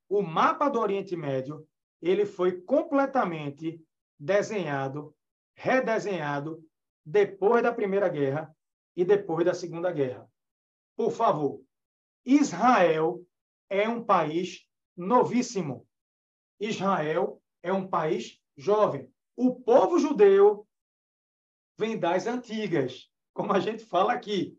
[0.08, 1.64] O mapa do Oriente Médio
[2.02, 3.80] ele foi completamente
[4.18, 5.14] desenhado,
[5.56, 6.60] redesenhado
[7.06, 8.52] depois da Primeira Guerra
[8.96, 10.28] e depois da Segunda Guerra.
[10.96, 11.62] Por favor,
[12.24, 13.24] Israel
[13.68, 15.86] é um país novíssimo.
[16.60, 19.12] Israel é um país jovem.
[19.36, 20.66] O povo judeu
[21.76, 24.56] vem das antigas como a gente fala aqui.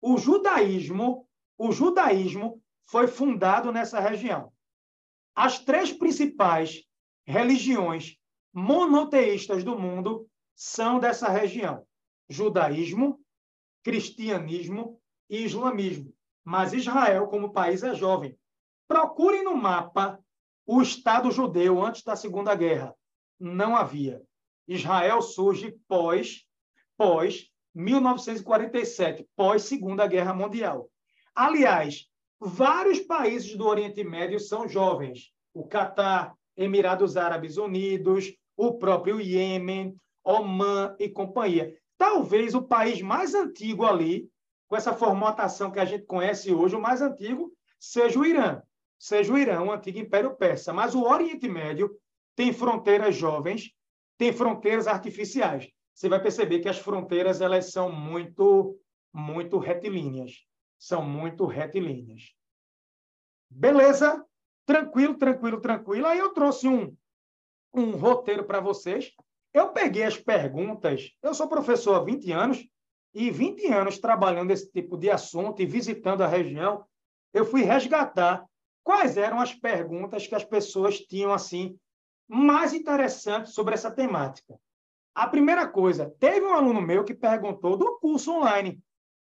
[0.00, 4.52] O judaísmo, o judaísmo foi fundado nessa região.
[5.34, 6.84] As três principais
[7.26, 8.18] religiões
[8.52, 11.86] monoteístas do mundo são dessa região:
[12.28, 13.18] judaísmo,
[13.82, 14.99] cristianismo
[15.30, 16.12] e islamismo.
[16.44, 18.36] Mas Israel, como país, é jovem.
[18.88, 20.18] Procurem no mapa
[20.66, 22.94] o Estado judeu antes da Segunda Guerra.
[23.38, 24.20] Não havia.
[24.66, 26.44] Israel surge pós,
[26.96, 30.90] pós 1947, pós Segunda Guerra Mundial.
[31.34, 32.06] Aliás,
[32.38, 35.32] vários países do Oriente Médio são jovens.
[35.54, 41.74] O Catar, Emirados Árabes Unidos, o próprio Iêmen, Oman e companhia.
[41.96, 44.28] Talvez o país mais antigo ali,
[44.70, 48.62] com essa formatação que a gente conhece hoje, o mais antigo, seja o Irã.
[48.98, 50.72] Seja o Irã, o antigo Império Persa.
[50.72, 51.94] Mas o Oriente Médio
[52.34, 53.70] tem fronteiras jovens,
[54.16, 55.68] tem fronteiras artificiais
[56.00, 58.80] você vai perceber que as fronteiras elas são muito,
[59.12, 60.46] muito retilíneas.
[60.78, 62.34] São muito retilíneas.
[63.50, 64.24] Beleza?
[64.64, 66.06] Tranquilo, tranquilo, tranquilo.
[66.06, 66.96] Aí eu trouxe um,
[67.74, 69.12] um roteiro para vocês.
[69.52, 71.14] Eu peguei as perguntas.
[71.22, 72.66] Eu sou professor há 20 anos
[73.14, 76.84] e 20 anos trabalhando esse tipo de assunto e visitando a região.
[77.32, 78.44] Eu fui resgatar
[78.82, 81.78] quais eram as perguntas que as pessoas tinham assim
[82.28, 84.58] mais interessantes sobre essa temática.
[85.14, 88.82] A primeira coisa, teve um aluno meu que perguntou do curso online.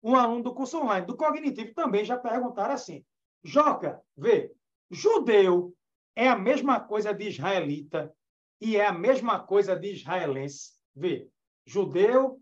[0.02, 3.04] Um aluno do curso online, do cognitivo, também já perguntaram assim:
[3.42, 4.52] Joca, vê,
[4.90, 5.74] judeu
[6.14, 8.14] é a mesma coisa de israelita
[8.60, 10.72] e é a mesma coisa de israelense.
[10.94, 11.28] Vê,
[11.64, 12.40] judeu,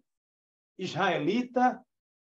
[0.80, 1.84] israelita,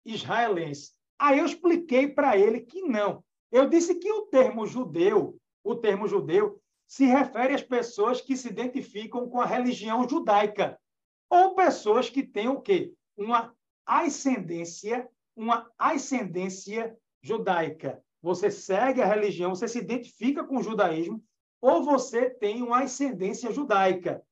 [0.05, 0.93] israelense.
[1.19, 3.23] Aí eu expliquei para ele que não.
[3.53, 8.49] Eu disse que o termo judeu, o termo judeu, se refere às pessoas que se
[8.49, 10.79] identificam com a religião judaica
[11.29, 12.95] ou pessoas que têm o quê?
[13.17, 15.07] Uma ascendência,
[15.37, 18.03] uma ascendência judaica.
[18.23, 21.23] Você segue a religião, você se identifica com o judaísmo,
[21.61, 24.23] ou você tem uma ascendência judaica.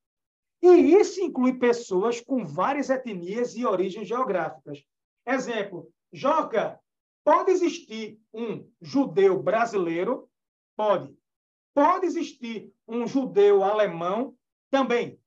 [0.69, 4.85] E isso inclui pessoas com várias etnias e origens geográficas.
[5.25, 6.81] Exemplo, Joca,
[7.25, 10.29] pode existir um judeu brasileiro?
[10.77, 11.17] Pode.
[11.73, 14.37] Pode existir um judeu alemão?
[14.69, 15.21] Também.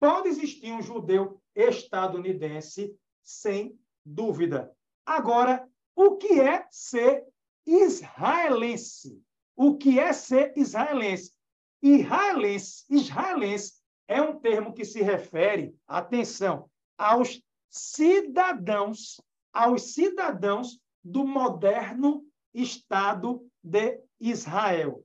[0.00, 4.74] Pode existir um judeu estadunidense, sem dúvida.
[5.04, 7.22] Agora, o que é ser
[7.66, 9.22] israelense?
[9.54, 11.34] O que é ser israelense?
[11.82, 13.75] Israelense, israelense
[14.08, 19.20] é um termo que se refere, atenção, aos cidadãos,
[19.52, 25.04] aos cidadãos do moderno Estado de Israel.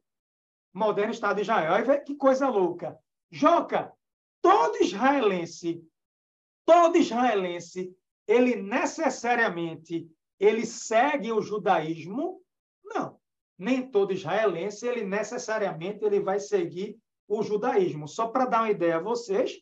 [0.74, 1.74] Moderno Estado de Israel.
[1.74, 2.98] Aí vê que coisa louca.
[3.30, 3.92] Joca,
[4.42, 5.84] todo israelense,
[6.66, 7.96] todo israelense,
[8.28, 10.10] ele necessariamente
[10.40, 12.42] ele segue o judaísmo?
[12.84, 13.20] Não.
[13.60, 16.98] Nem todo israelense, ele necessariamente ele vai seguir
[17.32, 18.10] o judaísmo.
[18.10, 19.58] Só para dar uma ideia a vocês,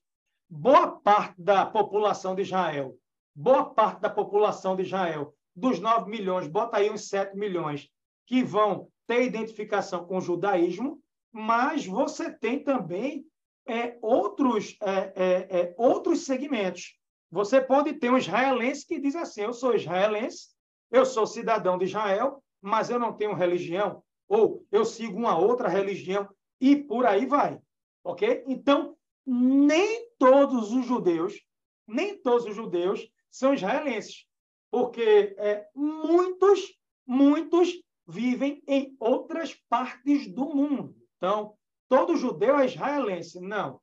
[0.49, 2.97] boa parte da população de Israel,
[3.35, 7.87] boa parte da população de Israel dos 9 milhões, bota aí uns 7 milhões
[8.25, 10.99] que vão ter identificação com o judaísmo,
[11.31, 13.23] mas você tem também
[13.67, 16.97] é, outros, é, é, é, outros segmentos.
[17.31, 20.47] Você pode ter um israelense que diz assim: eu sou israelense,
[20.89, 25.69] eu sou cidadão de Israel, mas eu não tenho religião, ou eu sigo uma outra
[25.69, 26.27] religião,
[26.59, 27.61] e por aí vai.
[28.03, 28.43] Ok?
[28.47, 28.95] Então,
[29.25, 31.39] nem todos os judeus,
[31.87, 34.25] nem todos os judeus são israelenses,
[34.71, 37.73] porque é, muitos, muitos
[38.07, 40.95] vivem em outras partes do mundo.
[41.17, 41.53] Então,
[41.87, 43.39] todo judeu é israelense?
[43.39, 43.79] Não.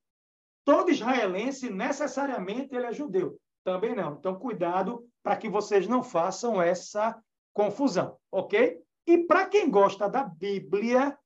[0.65, 3.39] Todo israelense, necessariamente, ele é judeu?
[3.63, 4.15] Também não.
[4.15, 7.21] Então, cuidado para que vocês não façam essa
[7.53, 8.81] confusão, ok?
[9.07, 11.17] E para quem gosta da Bíblia,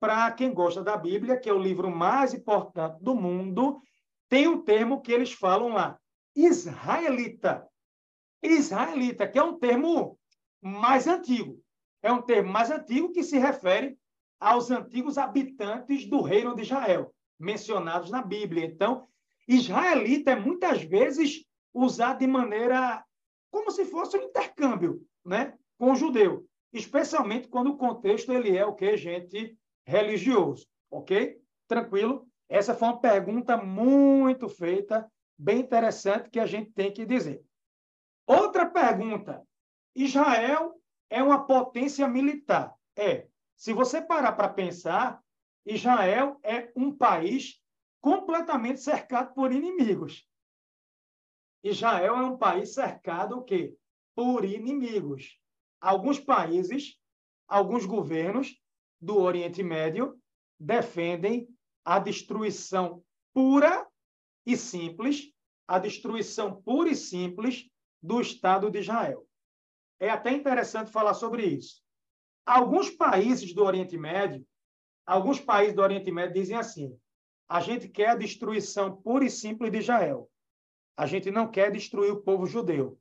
[0.00, 3.80] para quem gosta da Bíblia, que é o livro mais importante do mundo,
[4.28, 5.98] tem um termo que eles falam lá,
[6.34, 7.66] israelita.
[8.42, 10.18] Israelita, que é um termo
[10.60, 11.60] mais antigo.
[12.02, 13.98] É um termo mais antigo que se refere
[14.38, 18.64] aos antigos habitantes do reino de Israel, mencionados na Bíblia.
[18.64, 19.08] Então,
[19.48, 23.04] israelita é muitas vezes usado de maneira
[23.50, 28.64] como se fosse um intercâmbio, né, com o judeu, especialmente quando o contexto ele é
[28.64, 29.57] o que gente
[29.88, 31.40] religioso, OK?
[31.66, 32.28] Tranquilo?
[32.48, 37.42] Essa foi uma pergunta muito feita, bem interessante que a gente tem que dizer.
[38.26, 39.42] Outra pergunta:
[39.94, 42.74] Israel é uma potência militar?
[42.94, 43.26] É.
[43.56, 45.20] Se você parar para pensar,
[45.66, 47.60] Israel é um país
[48.00, 50.28] completamente cercado por inimigos.
[51.64, 53.76] Israel é um país cercado o quê?
[54.18, 55.38] por inimigos.
[55.80, 56.98] Alguns países,
[57.46, 58.60] alguns governos
[59.00, 60.18] do Oriente Médio
[60.58, 61.48] defendem
[61.84, 63.86] a destruição pura
[64.44, 65.32] e simples,
[65.66, 67.68] a destruição pura e simples
[68.02, 69.26] do Estado de Israel.
[70.00, 71.82] É até interessante falar sobre isso.
[72.46, 74.46] Alguns países do Oriente Médio,
[75.06, 76.98] alguns países do Oriente Médio dizem assim:
[77.48, 80.30] a gente quer a destruição pura e simples de Israel.
[80.96, 82.98] A gente não quer destruir o povo judeu.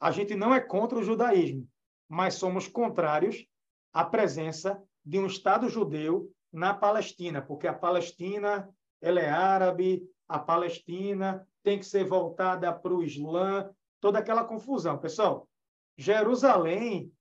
[0.00, 1.68] A gente não é contra o judaísmo,
[2.08, 3.46] mas somos contrários
[3.92, 8.68] à presença de um Estado judeu na Palestina, porque a Palestina
[9.00, 14.98] ela é árabe, a Palestina tem que ser voltada para o Islã, toda aquela confusão.
[14.98, 15.48] Pessoal,
[15.96, 17.12] Jerusalém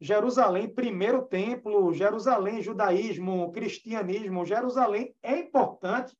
[0.00, 6.16] Jerusalém, primeiro templo, Jerusalém, judaísmo, cristianismo, Jerusalém é importante,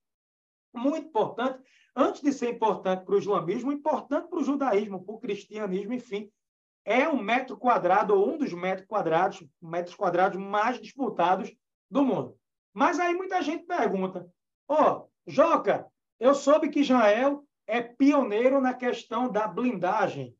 [0.74, 1.62] muito importante,
[1.96, 6.30] antes de ser importante para o islamismo, importante para o judaísmo, para o cristianismo, enfim.
[6.84, 11.52] É um metro quadrado, ou um dos metros quadrados, metros quadrados mais disputados
[11.90, 12.36] do mundo.
[12.72, 14.28] Mas aí muita gente pergunta:
[14.68, 15.86] ó, oh, Joca,
[16.18, 20.36] eu soube que Israel é pioneiro na questão da blindagem,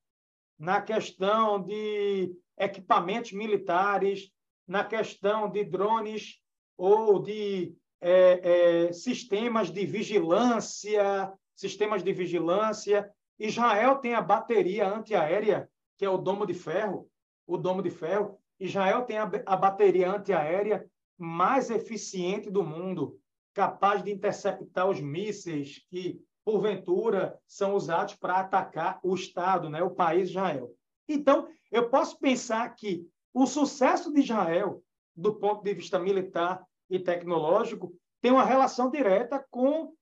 [0.58, 4.30] na questão de equipamentos militares,
[4.66, 6.40] na questão de drones
[6.76, 13.10] ou de é, é, sistemas de vigilância, sistemas de vigilância.
[13.38, 15.68] Israel tem a bateria antiaérea,
[16.00, 17.10] que é o domo de ferro,
[17.46, 18.38] o domo de ferro.
[18.58, 23.20] Israel tem a, a bateria antiaérea mais eficiente do mundo,
[23.52, 29.90] capaz de interceptar os mísseis que, porventura, são usados para atacar o Estado, né, o
[29.90, 30.74] país Israel.
[31.06, 34.82] Então, eu posso pensar que o sucesso de Israel,
[35.14, 39.92] do ponto de vista militar e tecnológico, tem uma relação direta com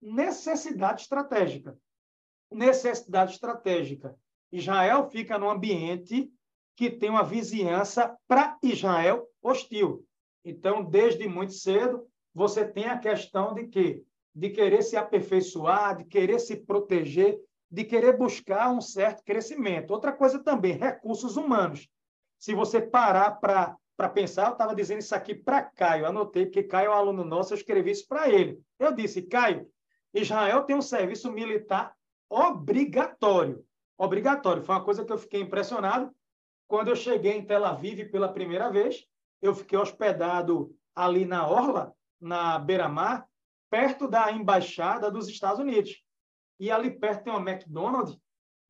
[0.00, 1.76] necessidade estratégica.
[2.48, 4.16] Necessidade estratégica.
[4.52, 6.30] Israel fica num ambiente
[6.76, 10.04] que tem uma vizinhança para Israel hostil.
[10.44, 14.02] Então, desde muito cedo, você tem a questão de que
[14.34, 19.90] de querer se aperfeiçoar, de querer se proteger, de querer buscar um certo crescimento.
[19.90, 21.88] Outra coisa também, recursos humanos.
[22.38, 26.86] Se você parar para pensar, eu estava dizendo isso aqui para Caio, anotei, porque Caio
[26.86, 28.60] é um aluno nosso, eu escrevi isso para ele.
[28.78, 29.68] Eu disse, Caio,
[30.14, 31.92] Israel tem um serviço militar
[32.30, 33.64] obrigatório.
[33.98, 34.62] Obrigatório.
[34.62, 36.14] Foi uma coisa que eu fiquei impressionado.
[36.68, 39.04] Quando eu cheguei em Tel Aviv pela primeira vez,
[39.42, 43.28] eu fiquei hospedado ali na Orla, na beira-mar,
[43.68, 46.02] perto da embaixada dos Estados Unidos
[46.58, 48.18] e ali perto tem uma McDonald's.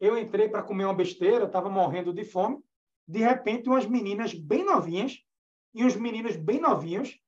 [0.00, 2.62] Eu entrei para comer uma besteira, estava morrendo de fome.
[3.06, 5.18] De repente, umas meninas bem novinhas
[5.74, 7.18] e uns meninos bem novinhos,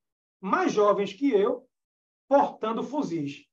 [0.41, 1.67] mais jovens que eu,
[2.29, 3.47] portando fuzis.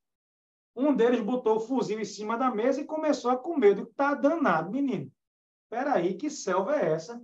[0.77, 3.69] Um deles botou o fuzil em cima da mesa e começou a comer.
[3.69, 5.11] Eu digo, tá danado, menino.
[5.63, 7.21] Espera aí, que selva é essa?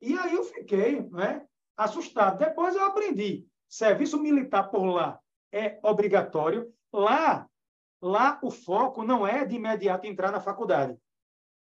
[0.00, 1.44] E aí eu fiquei né,
[1.76, 2.38] assustado.
[2.38, 3.46] Depois eu aprendi.
[3.68, 5.20] Serviço militar por lá
[5.52, 6.72] é obrigatório.
[6.92, 7.46] Lá
[8.00, 10.96] Lá o foco não é de imediato entrar na faculdade.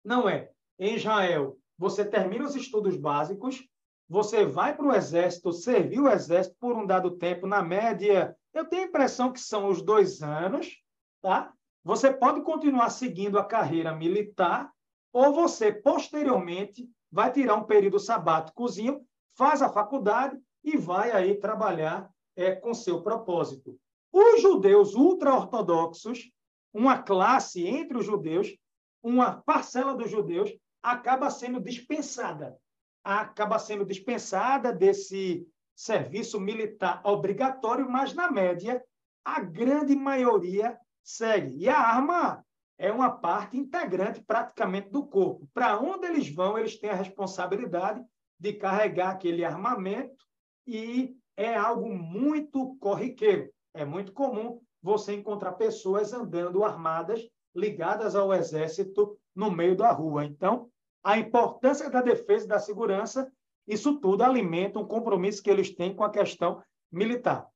[0.03, 0.51] Não é.
[0.79, 3.67] Em Israel, você termina os estudos básicos,
[4.07, 8.65] você vai para o exército, serviu o exército por um dado tempo, na média, eu
[8.65, 10.77] tenho a impressão que são os dois anos,
[11.21, 11.53] tá?
[11.83, 14.71] Você pode continuar seguindo a carreira militar,
[15.13, 19.05] ou você, posteriormente, vai tirar um período sabáticozinho,
[19.35, 23.77] faz a faculdade e vai aí trabalhar é, com seu propósito.
[24.11, 26.31] Os judeus ultra-ortodoxos,
[26.73, 28.55] uma classe entre os judeus,
[29.03, 32.57] uma parcela dos judeus, acaba sendo dispensada
[33.03, 38.83] acaba sendo dispensada desse serviço militar obrigatório, mas, na média,
[39.25, 41.57] a grande maioria segue.
[41.57, 42.45] E a arma
[42.77, 45.47] é uma parte integrante praticamente do corpo.
[45.53, 48.03] Para onde eles vão, eles têm a responsabilidade
[48.39, 50.25] de carregar aquele armamento
[50.65, 53.51] e é algo muito corriqueiro.
[53.73, 57.21] É muito comum você encontrar pessoas andando armadas,
[57.55, 60.25] ligadas ao exército no meio da rua.
[60.25, 60.69] Então,
[61.03, 63.31] a importância da defesa e da segurança,
[63.67, 67.47] isso tudo alimenta um compromisso que eles têm com a questão militar.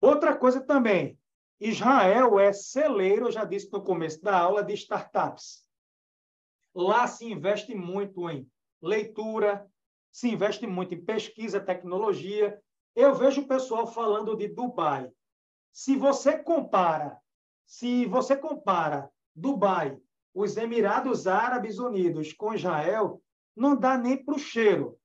[0.00, 1.18] Outra coisa também,
[1.60, 5.66] Israel é celeiro, eu já disse no começo da aula, de startups.
[6.74, 8.50] Lá se investe muito em
[8.80, 9.68] leitura,
[10.10, 12.58] se investe muito em pesquisa, tecnologia.
[12.96, 15.10] Eu vejo o pessoal falando de Dubai.
[15.72, 17.20] Se você compara,
[17.66, 19.98] se você compara Dubai
[20.32, 23.20] os Emirados Árabes Unidos com Israel,
[23.54, 24.98] não dá nem para o cheiro,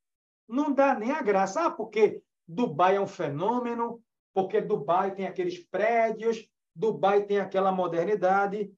[0.48, 1.66] não dá nem a graça.
[1.66, 4.02] Ah, porque Dubai é um fenômeno,
[4.36, 8.70] porque Dubai tem aqueles prédios, Dubai tem aquela modernidade.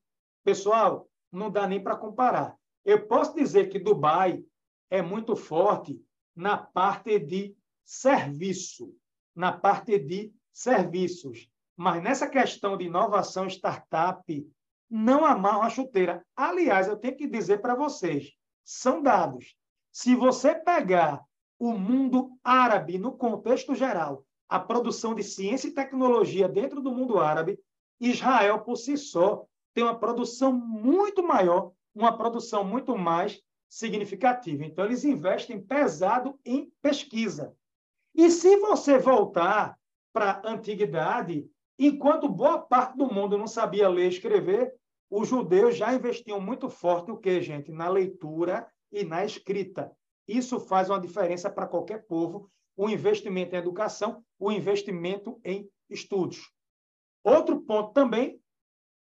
[0.43, 2.55] Pessoal, não dá nem para comparar.
[2.85, 4.43] Eu posso dizer que Dubai
[4.91, 5.99] é muito forte
[6.35, 8.93] na parte de serviço,
[9.35, 11.49] na parte de serviços.
[11.75, 14.47] Mas nessa questão de inovação startup,
[14.87, 16.23] não amarram a chuteira.
[16.35, 18.31] Aliás, eu tenho que dizer para vocês,
[18.63, 19.55] são dados.
[19.91, 21.19] Se você pegar
[21.57, 27.19] o mundo árabe no contexto geral, a produção de ciência e tecnologia dentro do mundo
[27.19, 27.59] árabe,
[27.99, 34.63] Israel por si só tem uma produção muito maior, uma produção muito mais significativa.
[34.63, 37.53] Então, eles investem pesado em pesquisa.
[38.15, 39.77] E se você voltar
[40.13, 44.73] para a antiguidade, Enquanto boa parte do mundo não sabia ler e escrever,
[45.09, 47.71] os judeus já investiam muito forte o que, gente?
[47.71, 49.91] Na leitura e na escrita.
[50.27, 56.53] Isso faz uma diferença para qualquer povo, o investimento em educação, o investimento em estudos.
[57.23, 58.39] Outro ponto também,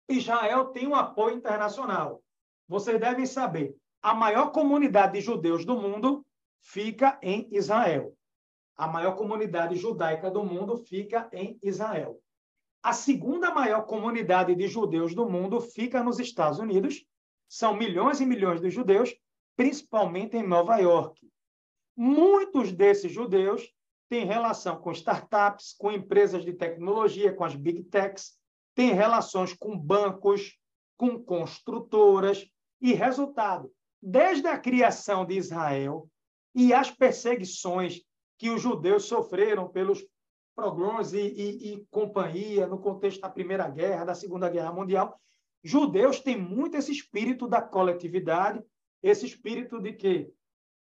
[0.10, 2.22] Israel tem um apoio internacional.
[2.68, 6.26] Vocês devem saber, a maior comunidade de judeus do mundo
[6.60, 8.14] fica em Israel.
[8.76, 12.20] A maior comunidade judaica do mundo fica em Israel.
[12.82, 17.06] A segunda maior comunidade de judeus do mundo fica nos Estados Unidos.
[17.48, 19.14] São milhões e milhões de judeus,
[19.56, 21.30] principalmente em Nova York.
[22.02, 23.70] Muitos desses judeus
[24.08, 28.40] têm relação com startups, com empresas de tecnologia, com as big techs,
[28.74, 30.58] têm relações com bancos,
[30.96, 32.50] com construtoras.
[32.80, 33.70] E resultado,
[34.02, 36.10] desde a criação de Israel
[36.56, 38.02] e as perseguições
[38.38, 40.02] que os judeus sofreram pelos
[40.56, 45.20] pogroms e, e, e companhia no contexto da Primeira Guerra, da Segunda Guerra Mundial,
[45.62, 48.64] judeus têm muito esse espírito da coletividade,
[49.04, 50.34] esse espírito de que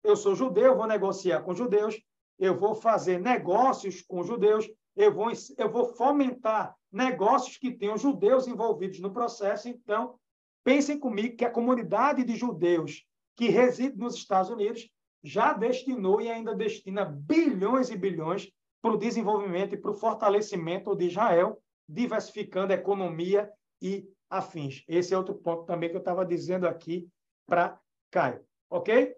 [0.04, 2.02] eu sou judeu, vou negociar com judeus,
[2.39, 8.47] eu vou fazer negócios com judeus, eu vou, eu vou fomentar negócios que tenham judeus
[8.47, 9.70] envolvidos no processo.
[9.70, 10.16] Então,
[10.64, 14.89] pensem comigo que a comunidade de judeus que reside nos Estados Unidos
[15.24, 20.95] já destinou e ainda destina bilhões e bilhões para o desenvolvimento e para o fortalecimento
[20.95, 24.84] de Israel, diversificando a economia e afins.
[24.88, 27.08] Esse é outro ponto também que eu estava dizendo aqui
[27.45, 27.80] para
[28.10, 28.43] Caio.
[28.70, 29.16] Ok?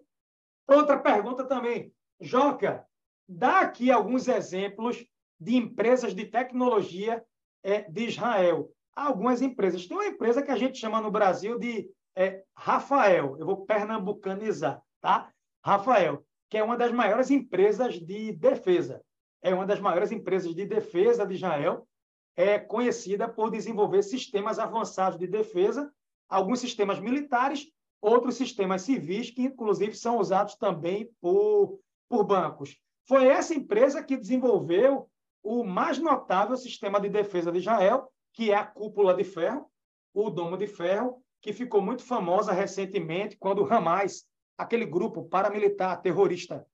[0.66, 1.92] Outra pergunta também.
[2.20, 2.86] Joca,
[3.28, 5.04] dá aqui alguns exemplos
[5.38, 7.24] de empresas de tecnologia
[7.62, 8.70] é, de Israel.
[8.94, 9.86] Algumas empresas.
[9.86, 13.36] Tem uma empresa que a gente chama no Brasil de é, Rafael.
[13.38, 15.30] Eu vou pernambucanizar, tá?
[15.64, 19.02] Rafael, que é uma das maiores empresas de defesa
[19.44, 21.86] é uma das maiores empresas de defesa de Israel,
[22.34, 25.92] é conhecida por desenvolver sistemas avançados de defesa,
[26.26, 27.70] alguns sistemas militares,
[28.04, 31.78] outros sistemas civis, que inclusive são usados também por,
[32.08, 32.76] por bancos.
[33.06, 35.08] Foi essa empresa que desenvolveu
[35.42, 39.70] o mais notável sistema de defesa de Israel, que é a cúpula de ferro,
[40.12, 44.24] o domo de ferro, que ficou muito famosa recentemente quando Hamas,
[44.56, 46.66] aquele grupo paramilitar terrorista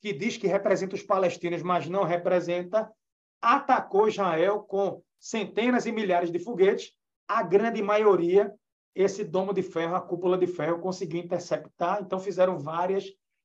[0.00, 2.90] que diz que representa os palestinos, mas não representa,
[3.40, 6.92] atacou Israel com centenas e milhares de foguetes.
[7.26, 8.52] A grande maioria,
[9.00, 12.00] esse domo de ferro, a cúpula de ferro, conseguiu interceptar.
[12.02, 13.04] Então, fizeram várias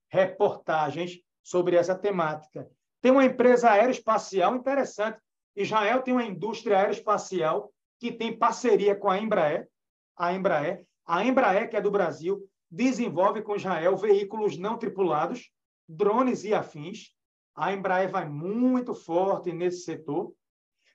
[0.10, 2.68] reportagens sobre essa temática.
[3.00, 5.20] Tem uma empresa aeroespacial interessante.
[5.56, 9.70] Israel tem uma indústria aeroespacial que tem parceria com a Embraer.
[10.18, 15.52] A Embraer, a Embraer que é do Brasil, desenvolve com Israel veículos não tripulados,
[15.88, 17.12] drones e afins.
[17.56, 20.34] A Embraer vai muito forte nesse setor.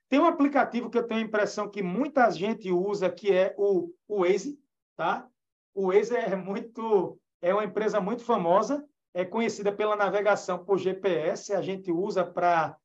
[0.08, 3.92] Tem um aplicativo que eu tenho a impressão que muita gente usa, que é o,
[4.08, 4.58] Waze,
[4.96, 5.28] tá?
[5.74, 8.84] O Waze é muito é uma empresa muito famosa,
[9.14, 12.76] é conhecida pela navegação por GPS, a gente usa para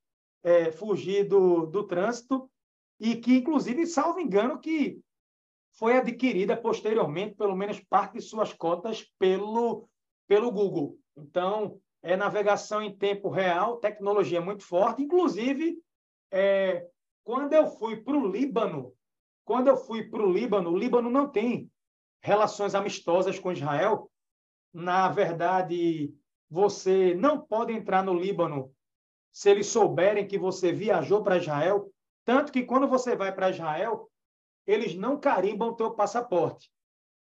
[0.44, 2.50] é, fugir do, do trânsito
[3.00, 5.02] e que, inclusive, salvo engano, que
[5.74, 9.90] foi adquirida posteriormente, pelo menos parte de suas cotas, pelo,
[10.28, 10.98] pelo Google.
[11.18, 15.02] Então, é navegação em tempo real, tecnologia muito forte.
[15.02, 15.80] Inclusive,
[16.32, 16.88] é,
[17.24, 18.94] quando eu fui para o Líbano,
[19.46, 21.70] quando eu fui para o Líbano, o Líbano não tem
[22.22, 24.10] relações amistosas com Israel.
[24.74, 26.14] Na verdade,
[26.50, 28.74] você não pode entrar no Líbano
[29.32, 31.92] se eles souberem que você viajou para Israel.
[32.26, 34.10] Tanto que quando você vai para Israel,
[34.66, 36.72] eles não carimbam teu passaporte.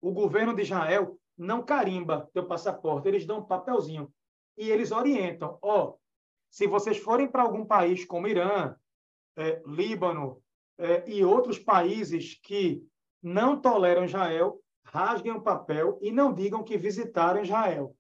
[0.01, 4.11] O governo de Israel não carimba teu passaporte, eles dão um papelzinho
[4.57, 5.59] e eles orientam.
[5.61, 5.99] Ó, oh,
[6.51, 8.75] se vocês forem para algum país como Irã,
[9.37, 10.43] é, Líbano
[10.79, 12.83] é, e outros países que
[13.23, 17.95] não toleram Israel, rasguem o papel e não digam que visitaram Israel,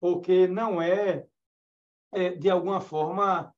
[0.00, 1.26] porque não é,
[2.12, 3.52] é de alguma forma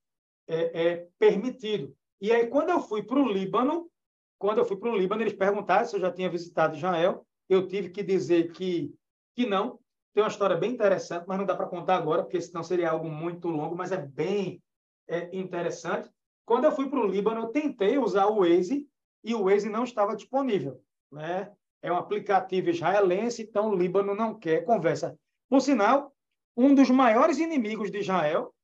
[0.48, 1.94] é, é permitido.
[2.20, 3.90] E aí, quando eu fui para o Líbano,
[4.38, 7.26] quando eu fui para o Líbano, eles perguntaram se eu já tinha visitado Israel.
[7.48, 8.94] Eu tive que dizer que,
[9.34, 9.78] que não.
[10.14, 13.08] Tem uma história bem interessante, mas não dá para contar agora, porque senão seria algo
[13.08, 14.62] muito longo, mas é bem
[15.08, 16.10] é, interessante.
[16.44, 18.88] Quando eu fui para o Líbano, eu tentei usar o Waze
[19.22, 20.82] e o Waze não estava disponível.
[21.10, 21.50] Né?
[21.80, 25.18] É um aplicativo israelense, então o Líbano não quer conversa.
[25.48, 26.14] Por sinal,
[26.56, 28.54] um dos maiores inimigos de Israel,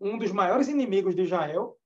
[0.00, 1.76] um dos maiores inimigos de Israel,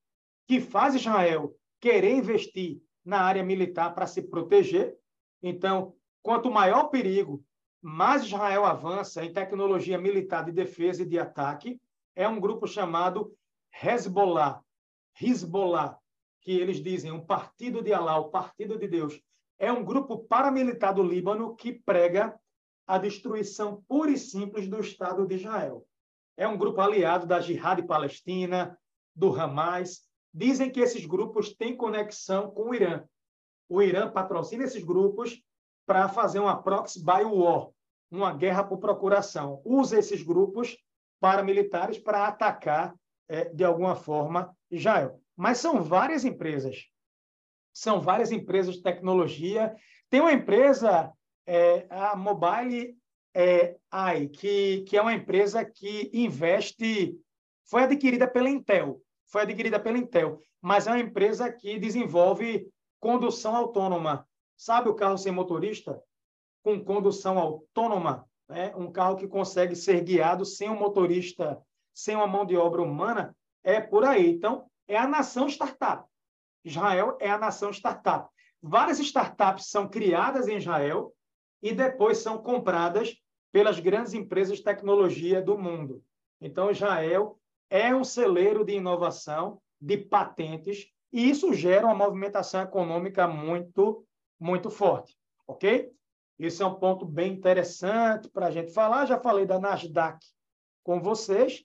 [0.47, 4.97] que faz Israel querer investir na área militar para se proteger.
[5.43, 7.45] Então, quanto maior o perigo,
[7.83, 11.79] mais Israel avança em tecnologia militar de defesa e de ataque.
[12.17, 13.37] É um grupo chamado
[13.83, 14.64] Hezbollah,
[15.21, 15.99] Hezbollah,
[16.41, 19.21] que eles dizem um partido de Allah, o partido de Deus.
[19.59, 22.39] É um grupo paramilitar do Líbano que prega
[22.87, 25.87] a destruição pura e simples do Estado de Israel.
[26.37, 28.79] É um grupo aliado da Jihad Palestina,
[29.15, 30.03] do Hamas,
[30.35, 33.05] Dizem que esses grupos têm conexão com o Irã.
[33.69, 35.41] O Irã patrocina esses grupos
[35.87, 37.69] para fazer uma proxy by war,
[38.11, 39.63] uma guerra por procuração.
[39.65, 40.77] Usa esses grupos
[41.21, 42.97] paramilitares para atacar,
[43.29, 45.21] é, de alguma forma, Israel.
[45.37, 46.87] Mas são várias empresas.
[47.73, 49.75] São várias empresas de tecnologia.
[50.09, 51.13] Tem uma empresa,
[51.47, 52.97] é, a Mobile
[53.35, 57.19] é, AI, que, que é uma empresa que investe,
[57.65, 59.01] foi adquirida pela Intel
[59.35, 62.69] foi adquirida pela Intel, mas é uma empresa que desenvolve
[63.01, 64.25] condução autônoma.
[64.57, 66.01] Sabe o carro sem motorista?
[66.63, 68.73] Com condução autônoma, né?
[68.77, 71.61] um carro que consegue ser guiado sem um motorista,
[71.93, 74.31] sem uma mão de obra humana, é por aí.
[74.31, 76.07] Então, é a nação startup.
[76.65, 78.29] Israel é a nação startup.
[78.63, 81.13] Várias startups são criadas em Israel
[81.63, 83.17] e depois são compradas
[83.51, 86.03] pelas grandes empresas de tecnologia do mundo.
[86.41, 87.39] Então, Israel
[87.71, 94.05] é um celeiro de inovação, de patentes, e isso gera uma movimentação econômica muito,
[94.39, 95.93] muito forte, ok?
[96.39, 99.07] Esse é um ponto bem interessante para a gente falar.
[99.07, 100.19] Já falei da Nasdaq
[100.83, 101.65] com vocês,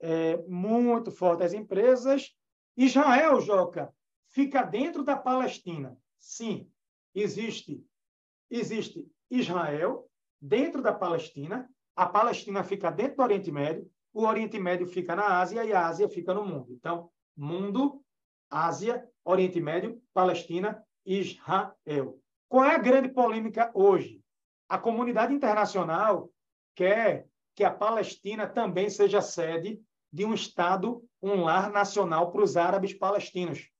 [0.00, 2.34] é, muito forte as empresas.
[2.76, 3.92] Israel, Joca,
[4.28, 5.96] fica dentro da Palestina.
[6.18, 6.70] Sim,
[7.14, 7.84] existe,
[8.50, 10.08] existe Israel
[10.40, 11.68] dentro da Palestina.
[11.94, 15.86] A Palestina fica dentro do Oriente Médio o Oriente Médio fica na Ásia e a
[15.86, 16.72] Ásia fica no mundo.
[16.72, 18.02] Então, mundo,
[18.50, 22.18] Ásia, Oriente Médio, Palestina, Israel.
[22.48, 24.20] Qual é a grande polêmica hoje?
[24.68, 26.30] A comunidade internacional
[26.74, 29.80] quer que a Palestina também seja sede
[30.12, 33.70] de um Estado, um lar nacional para os árabes palestinos.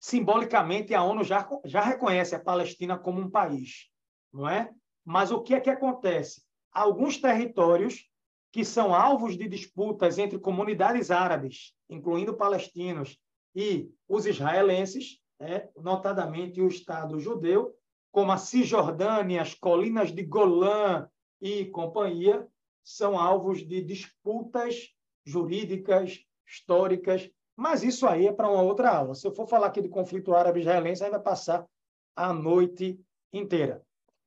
[0.00, 3.90] Simbolicamente, a ONU já, já reconhece a Palestina como um país,
[4.32, 4.70] não é?
[5.04, 6.42] Mas o que é que acontece?
[6.70, 8.08] Alguns territórios
[8.52, 13.18] que são alvos de disputas entre comunidades árabes, incluindo palestinos,
[13.54, 17.74] e os israelenses, né, notadamente o Estado judeu,
[18.12, 21.08] como a Cisjordânia, as colinas de Golã
[21.40, 22.46] e companhia,
[22.84, 24.90] são alvos de disputas
[25.24, 29.14] jurídicas, históricas, mas isso aí é para uma outra aula.
[29.14, 31.66] Se eu for falar aqui do conflito árabe-israelense, aí vai passar
[32.14, 33.00] a noite
[33.32, 33.82] inteira.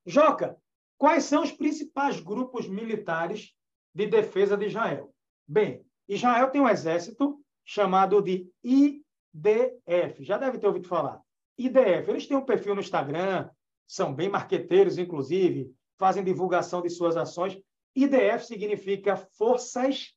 [0.06, 0.58] Joca,
[0.98, 3.56] quais são os principais grupos militares
[3.98, 5.12] de defesa de Israel.
[5.48, 10.24] Bem, Israel tem um exército chamado de IDF.
[10.24, 11.20] Já deve ter ouvido falar.
[11.58, 12.08] IDF.
[12.08, 13.50] Eles têm um perfil no Instagram,
[13.88, 17.60] são bem marqueteiros, inclusive, fazem divulgação de suas ações.
[17.98, 20.16] IDF significa Forças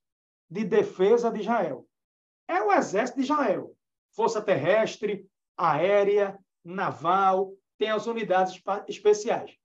[0.51, 1.87] de Defesa de Israel.
[2.47, 3.74] É o exército de Israel.
[4.14, 5.26] Força terrestre,
[5.57, 9.57] aérea, naval, tem as unidades especiais.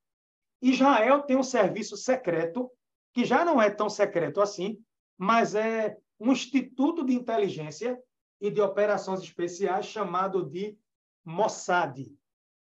[0.62, 2.72] Israel tem um serviço secreto,
[3.14, 4.82] que já não é tão secreto assim,
[5.18, 8.02] mas é um instituto de inteligência
[8.40, 10.78] e de operações especiais chamado de
[11.26, 12.10] Mossad.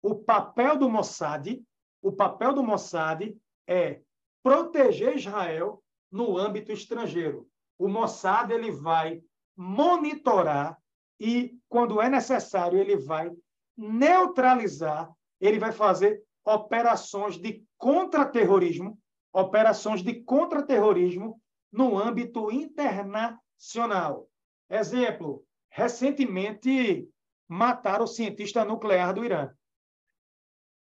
[0.01, 1.62] O papel do Mossad,
[2.01, 4.01] o papel do Mossad é
[4.47, 7.49] proteger Israel no âmbito estrangeiro.
[7.76, 9.20] O Mossad ele vai
[9.57, 10.80] monitorar
[11.18, 13.28] e, quando é necessário, ele vai
[13.76, 18.97] neutralizar, ele vai fazer operações de contra-terrorismo,
[19.32, 21.42] operações de contra-terrorismo
[21.72, 24.28] no âmbito internacional.
[24.70, 27.11] Exemplo, recentemente
[27.49, 29.53] mataram o cientista nuclear do Irã.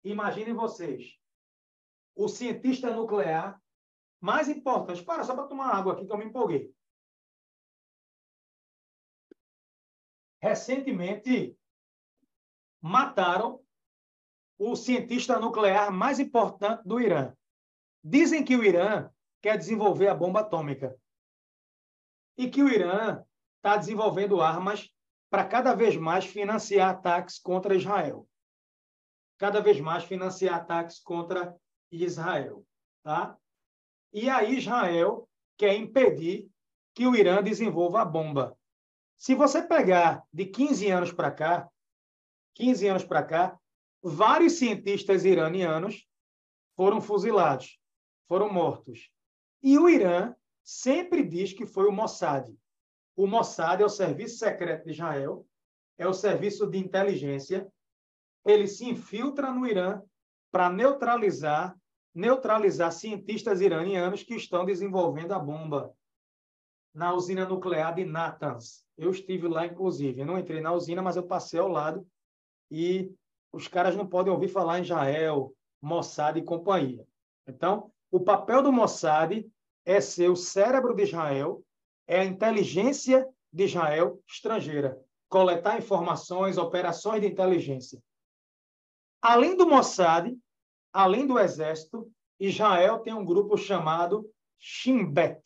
[0.03, 1.17] Imaginem vocês,
[2.15, 3.61] o cientista nuclear
[4.21, 5.03] mais importante.
[5.03, 6.75] Para, só para tomar água aqui que eu me empolguei.
[10.41, 11.57] Recentemente,
[12.81, 13.63] mataram
[14.59, 17.35] o cientista nuclear mais importante do Irã.
[18.03, 19.11] Dizem que o Irã
[19.41, 20.97] quer desenvolver a bomba atômica
[22.37, 23.25] e que o Irã
[23.57, 24.93] está desenvolvendo armas
[25.31, 28.29] para cada vez mais financiar ataques contra Israel.
[29.39, 31.57] Cada vez mais financiar ataques contra
[31.93, 32.64] Israel.
[33.03, 33.36] Tá?
[34.12, 36.51] E aí Israel quer impedir
[36.95, 38.57] que o Irã desenvolva a bomba.
[39.16, 41.70] Se você pegar de 15 anos para cá,
[42.55, 43.59] 15 anos para cá,
[44.03, 46.07] vários cientistas iranianos
[46.76, 47.78] foram fuzilados,
[48.28, 49.11] foram mortos.
[49.62, 50.34] E o Irã
[50.64, 52.53] sempre diz que foi o Mossad.
[53.14, 55.47] O Mossad é o serviço secreto de Israel,
[55.97, 57.70] é o serviço de inteligência.
[58.45, 60.03] Ele se infiltra no Irã
[60.51, 61.76] para neutralizar
[62.15, 65.95] neutralizar cientistas iranianos que estão desenvolvendo a bomba
[66.95, 68.85] na usina nuclear de Natanz.
[68.99, 70.21] Eu estive lá, inclusive.
[70.21, 72.07] Eu não entrei na usina, mas eu passei ao lado
[72.71, 73.11] e
[73.53, 77.07] os caras não podem ouvir falar em Israel, Mossad e companhia.
[77.47, 79.45] Então, o papel do Mossad
[79.85, 81.65] é ser o cérebro de Israel,
[82.07, 84.99] é a inteligência de Israel estrangeira,
[85.29, 88.03] coletar informações, operações de inteligência.
[89.21, 90.35] Além do Mossad,
[90.93, 94.28] além do exército, Israel tem um grupo chamado
[94.59, 95.43] Shimbet,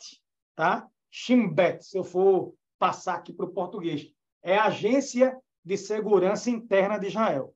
[0.55, 0.89] tá?
[1.11, 4.11] Shimbet, se eu for passar aqui para o português,
[4.43, 7.55] é a Agência de Segurança Interna de Israel.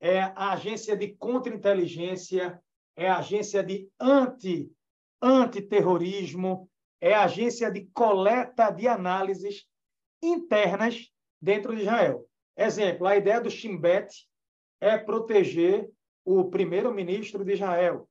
[0.00, 2.60] É a agência de contra-inteligência,
[2.96, 4.70] é a agência de anti
[5.22, 6.68] antiterrorismo,
[7.00, 9.64] é a agência de coleta de análises
[10.20, 11.08] internas
[11.40, 12.26] dentro de Israel.
[12.56, 14.28] Exemplo, a ideia do Shimbet
[14.80, 15.88] é proteger
[16.24, 18.08] o primeiro-ministro de Israel,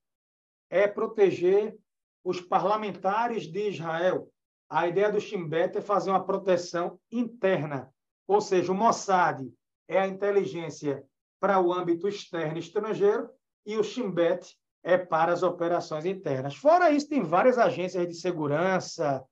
[0.69, 1.77] é proteger
[2.23, 4.31] os parlamentares de Israel.
[4.69, 7.93] A ideia do Shimbet é fazer uma proteção interna,
[8.27, 9.51] ou seja, o Mossad
[9.87, 11.03] é a inteligência
[11.39, 13.29] para o âmbito externo e estrangeiro
[13.65, 16.55] e o Shimbet é para as operações internas.
[16.55, 19.23] Fora isso, tem várias agências de segurança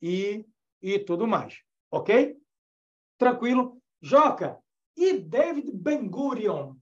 [0.00, 0.44] e,
[0.80, 1.60] e tudo mais.
[1.90, 2.36] Ok?
[3.18, 3.80] Tranquilo?
[4.00, 4.58] Joca,
[4.96, 6.74] e David Ben Gurion?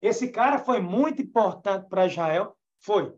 [0.00, 2.56] Esse cara foi muito importante para Israel?
[2.80, 3.14] Foi.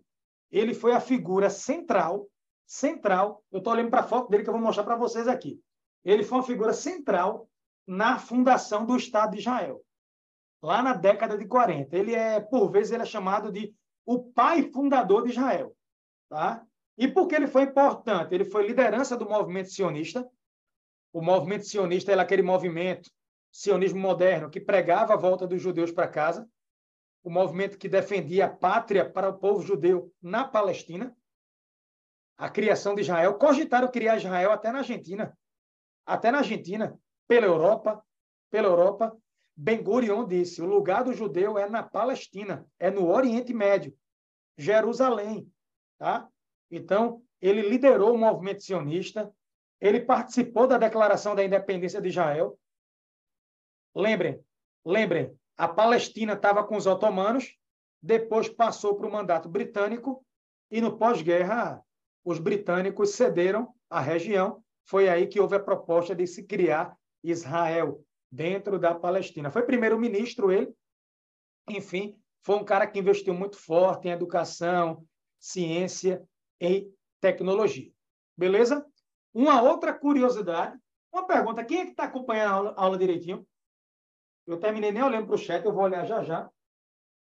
[0.50, 2.26] Ele foi a figura central,
[2.66, 3.42] central.
[3.52, 5.60] Eu estou olhando para a foto dele que eu vou mostrar para vocês aqui.
[6.04, 7.48] Ele foi uma figura central
[7.86, 9.82] na fundação do Estado de Israel
[10.62, 11.96] lá na década de 40.
[11.96, 13.74] Ele é, por vezes, ele é chamado de
[14.04, 15.74] o pai fundador de Israel.
[16.28, 16.64] Tá?
[16.96, 18.34] E por que ele foi importante?
[18.34, 20.28] Ele foi liderança do movimento sionista.
[21.12, 23.10] O movimento sionista era aquele movimento
[23.50, 26.48] sionismo moderno que pregava a volta dos judeus para casa,
[27.22, 31.14] o movimento que defendia a pátria para o povo judeu na Palestina,
[32.36, 35.36] a criação de Israel, cogitaram criar Israel até na Argentina,
[36.06, 36.98] até na Argentina,
[37.28, 38.02] pela Europa,
[38.50, 39.16] pela Europa,
[39.56, 43.94] Ben Gurion disse: o lugar do judeu é na Palestina, é no Oriente Médio,
[44.56, 45.46] Jerusalém.
[45.98, 46.26] Tá?
[46.70, 49.30] Então, ele liderou o movimento sionista,
[49.78, 52.58] ele participou da declaração da independência de Israel.
[53.94, 54.42] Lembrem,
[54.84, 57.54] lembrem, a Palestina estava com os otomanos,
[58.02, 60.24] depois passou para o mandato britânico,
[60.70, 61.84] e no pós-guerra,
[62.24, 64.64] os britânicos cederam a região.
[64.86, 68.02] Foi aí que houve a proposta de se criar Israel,
[68.32, 69.50] dentro da Palestina.
[69.50, 70.72] Foi primeiro-ministro ele,
[71.68, 75.04] enfim, foi um cara que investiu muito forte em educação,
[75.38, 76.24] ciência
[76.58, 76.90] em
[77.20, 77.92] tecnologia.
[78.34, 78.86] Beleza?
[79.34, 80.78] Uma outra curiosidade,
[81.12, 83.46] uma pergunta, quem é que está acompanhando a aula, a aula direitinho?
[84.50, 86.50] Eu terminei nem olhando para o chat, eu vou olhar já já.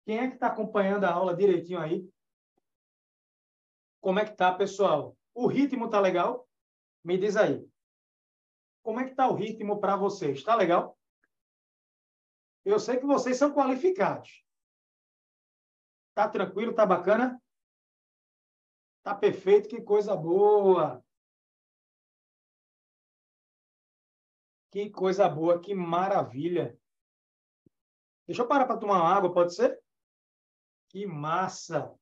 [0.05, 2.07] Quem é que está acompanhando a aula direitinho aí?
[3.99, 5.17] Como é que está, pessoal?
[5.34, 6.47] O ritmo está legal?
[7.03, 7.67] Me diz aí.
[8.84, 10.38] Como é que está o ritmo para vocês?
[10.38, 10.95] Está legal?
[12.63, 14.45] Eu sei que vocês são qualificados.
[16.13, 16.76] Tá tranquilo?
[16.76, 17.41] Tá bacana?
[19.01, 19.67] Tá perfeito?
[19.67, 21.03] Que coisa boa!
[24.69, 26.80] Que coisa boa, que maravilha.
[28.28, 29.80] Deixa eu parar para tomar uma água, pode ser?
[30.89, 31.93] Que massa!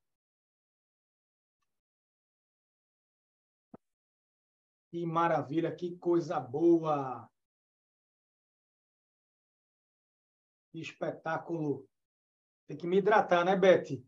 [4.89, 7.29] Que maravilha, que coisa boa!
[10.71, 11.87] Que espetáculo!
[12.67, 14.01] Tem que me hidratar, né, Beth?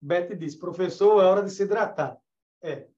[0.00, 2.20] Beth disse, professor, é hora de se hidratar.
[2.60, 2.90] É.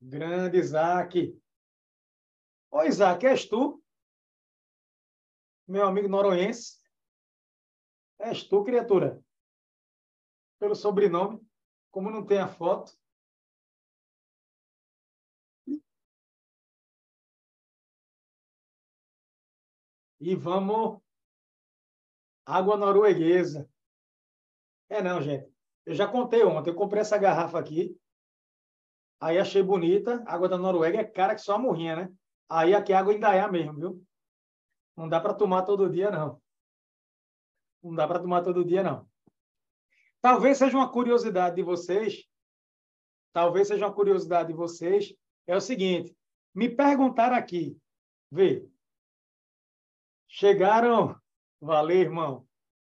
[0.00, 1.40] Grande Isaac.
[2.70, 3.82] Ô, Isaac, és tu?
[5.66, 6.78] Meu amigo noroense.
[8.18, 9.20] És tu, criatura?
[10.58, 11.40] Pelo sobrenome,
[11.90, 12.92] como não tem a foto.
[20.20, 21.00] E vamos.
[22.44, 23.68] Água norueguesa.
[24.88, 25.50] É não, gente.
[25.86, 26.70] Eu já contei ontem.
[26.70, 27.98] Eu comprei essa garrafa aqui.
[29.20, 30.22] Aí achei bonita.
[30.26, 32.19] água da Noruega é cara que só a morrinha, né?
[32.50, 34.06] Aí aqui a água ainda é a mesmo, viu?
[34.96, 36.42] Não dá para tomar todo dia, não.
[37.82, 39.08] Não dá para tomar todo dia, não.
[40.20, 42.24] Talvez seja uma curiosidade de vocês.
[43.32, 45.14] Talvez seja uma curiosidade de vocês.
[45.46, 46.14] É o seguinte:
[46.54, 47.78] me perguntaram aqui.
[48.30, 48.68] Vê,
[50.30, 51.16] Chegaram.
[51.60, 52.46] Valeu, irmão.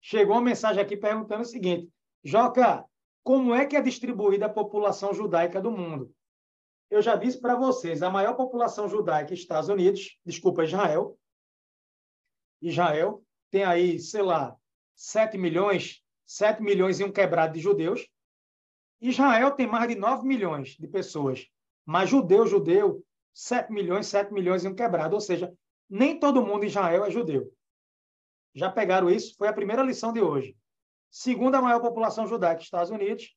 [0.01, 1.91] Chegou uma mensagem aqui perguntando o seguinte:
[2.23, 2.85] Joca,
[3.25, 6.14] como é que é distribuída a população judaica do mundo?
[6.95, 11.19] Eu já disse para vocês, a maior população judaica Estados Unidos, desculpa, Israel.
[12.63, 13.21] Israel
[13.51, 14.57] tem aí, sei lá,
[14.95, 18.09] 7 milhões, 7 milhões e um quebrado de judeus.
[19.01, 21.49] Israel tem mais de 9 milhões de pessoas.
[21.85, 25.17] Mas judeu, judeu, 7 milhões, 7 milhões e um quebrado.
[25.17, 25.53] Ou seja,
[25.91, 27.53] nem todo mundo em Israel é judeu.
[28.55, 29.35] Já pegaram isso?
[29.37, 30.57] Foi a primeira lição de hoje.
[31.11, 33.37] Segunda maior população judaica dos Estados Unidos.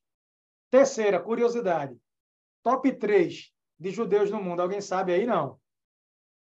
[0.70, 1.98] Terceira, curiosidade.
[2.62, 4.60] Top 3 de judeus no mundo.
[4.60, 5.26] Alguém sabe aí?
[5.26, 5.60] Não.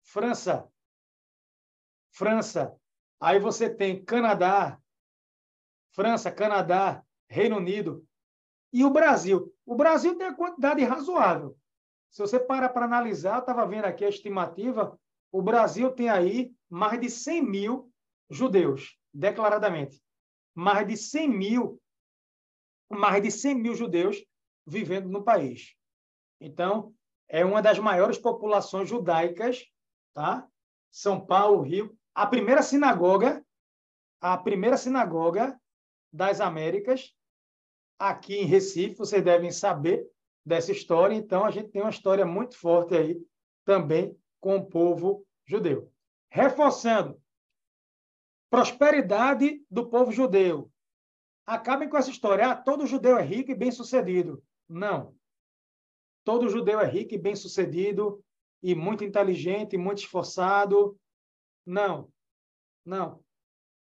[0.04, 0.70] França.
[2.12, 2.76] França.
[3.20, 4.80] Aí você tem Canadá.
[5.92, 8.06] França, Canadá, Reino Unido.
[8.72, 9.54] E o Brasil.
[9.66, 11.58] O Brasil tem a quantidade razoável.
[12.12, 14.98] Se você para para analisar, estava vendo aqui a estimativa,
[15.32, 17.92] o Brasil tem aí mais de 100 mil
[18.30, 20.02] judeus, declaradamente.
[20.54, 21.82] Mais de 100 mil,
[22.90, 24.26] mais de 100 mil judeus
[24.66, 25.76] vivendo no país.
[26.46, 26.94] Então,
[27.28, 29.66] é uma das maiores populações judaicas,
[30.14, 30.48] tá?
[30.92, 31.98] São Paulo, Rio.
[32.14, 33.44] A primeira sinagoga,
[34.22, 35.60] a primeira sinagoga
[36.14, 37.16] das Américas,
[37.98, 40.08] aqui em Recife, vocês devem saber
[40.46, 41.16] dessa história.
[41.16, 43.20] Então, a gente tem uma história muito forte aí
[43.66, 45.92] também com o povo judeu.
[46.30, 47.20] Reforçando,
[48.52, 50.72] prosperidade do povo judeu.
[51.44, 52.52] Acabem com essa história.
[52.52, 54.44] Ah, todo judeu é rico e bem-sucedido.
[54.70, 55.16] Não.
[56.26, 58.22] Todo judeu é rico e bem-sucedido
[58.62, 61.00] e muito inteligente, muito esforçado.
[61.66, 62.12] Não.
[62.84, 63.24] Não.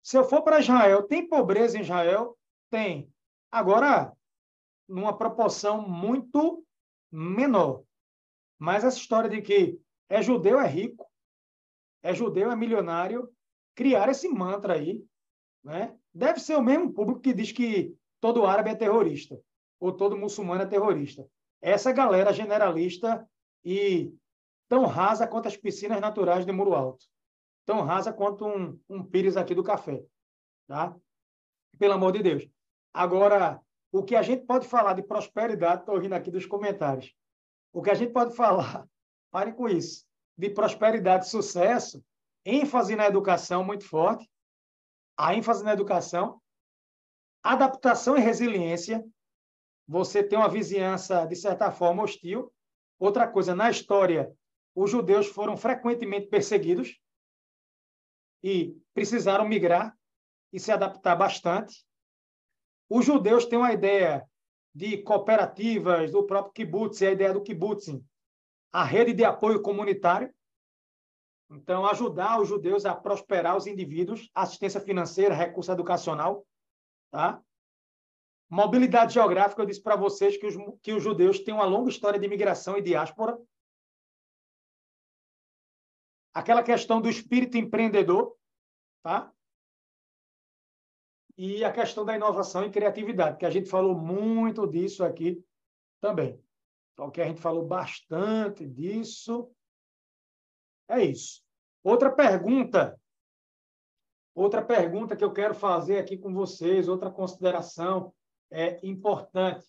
[0.02, 2.36] Se eu for para Israel, tem pobreza em Israel?
[2.70, 3.08] Tem.
[3.50, 4.12] Agora,
[4.88, 6.66] numa proporção muito
[7.10, 7.84] menor.
[8.58, 11.08] Mas essa história de que é judeu, é rico,
[12.02, 13.32] é judeu, é milionário,
[13.76, 15.04] criar esse mantra aí,
[15.62, 15.96] né?
[16.12, 19.40] Deve ser o mesmo público que diz que todo árabe é terrorista
[19.80, 21.28] ou todo muçulmano é terrorista.
[21.66, 23.26] Essa galera generalista
[23.64, 24.12] e
[24.68, 27.06] tão rasa quanto as piscinas naturais de Muro Alto,
[27.64, 30.04] tão rasa quanto um, um pires aqui do café,
[30.68, 30.94] tá?
[31.78, 32.46] Pelo amor de Deus.
[32.92, 37.14] Agora, o que a gente pode falar de prosperidade, estou rindo aqui dos comentários.
[37.72, 38.86] O que a gente pode falar
[39.32, 40.04] Pare com isso.
[40.36, 42.04] De prosperidade e sucesso,
[42.44, 44.30] ênfase na educação muito forte,
[45.16, 46.42] a ênfase na educação,
[47.42, 49.02] adaptação e resiliência.
[49.86, 52.52] Você tem uma vizinhança, de certa forma, hostil.
[52.98, 54.34] Outra coisa, na história,
[54.74, 56.98] os judeus foram frequentemente perseguidos
[58.42, 59.96] e precisaram migrar
[60.52, 61.84] e se adaptar bastante.
[62.88, 64.28] Os judeus têm uma ideia
[64.74, 68.04] de cooperativas, do próprio kibbutz, a ideia do kibbutzim,
[68.72, 70.34] a rede de apoio comunitário.
[71.50, 76.44] Então, ajudar os judeus a prosperar os indivíduos, assistência financeira, recurso educacional,
[77.10, 77.40] tá?
[78.54, 82.20] Mobilidade geográfica, eu disse para vocês que os, que os judeus têm uma longa história
[82.20, 83.36] de imigração e diáspora.
[86.32, 88.38] Aquela questão do espírito empreendedor,
[89.02, 89.32] tá?
[91.36, 95.44] E a questão da inovação e criatividade, que a gente falou muito disso aqui
[96.00, 96.40] também.
[96.92, 99.50] Então, que a gente falou bastante disso.
[100.88, 101.42] É isso.
[101.82, 102.96] Outra pergunta.
[104.32, 108.14] Outra pergunta que eu quero fazer aqui com vocês, outra consideração
[108.54, 109.66] é importante.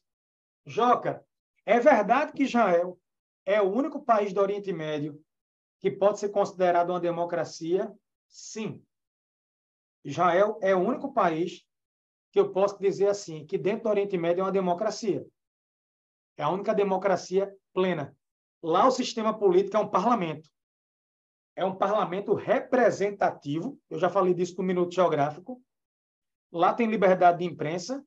[0.63, 1.25] Joca,
[1.65, 2.99] é verdade que Israel
[3.43, 5.19] é o único país do Oriente Médio
[5.79, 7.91] que pode ser considerado uma democracia?
[8.27, 8.83] Sim.
[10.03, 11.65] Israel é o único país
[12.31, 15.25] que eu posso dizer assim, que dentro do Oriente Médio é uma democracia.
[16.37, 18.15] É a única democracia plena.
[18.61, 20.49] Lá o sistema político é um parlamento.
[21.55, 23.79] É um parlamento representativo.
[23.89, 25.61] Eu já falei disso no Minuto Geográfico.
[26.51, 28.05] Lá tem liberdade de imprensa.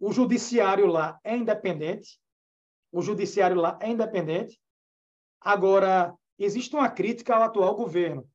[0.00, 2.18] O judiciário lá é independente.
[2.90, 4.58] O judiciário lá é independente.
[5.38, 8.26] Agora, existe uma crítica ao atual governo.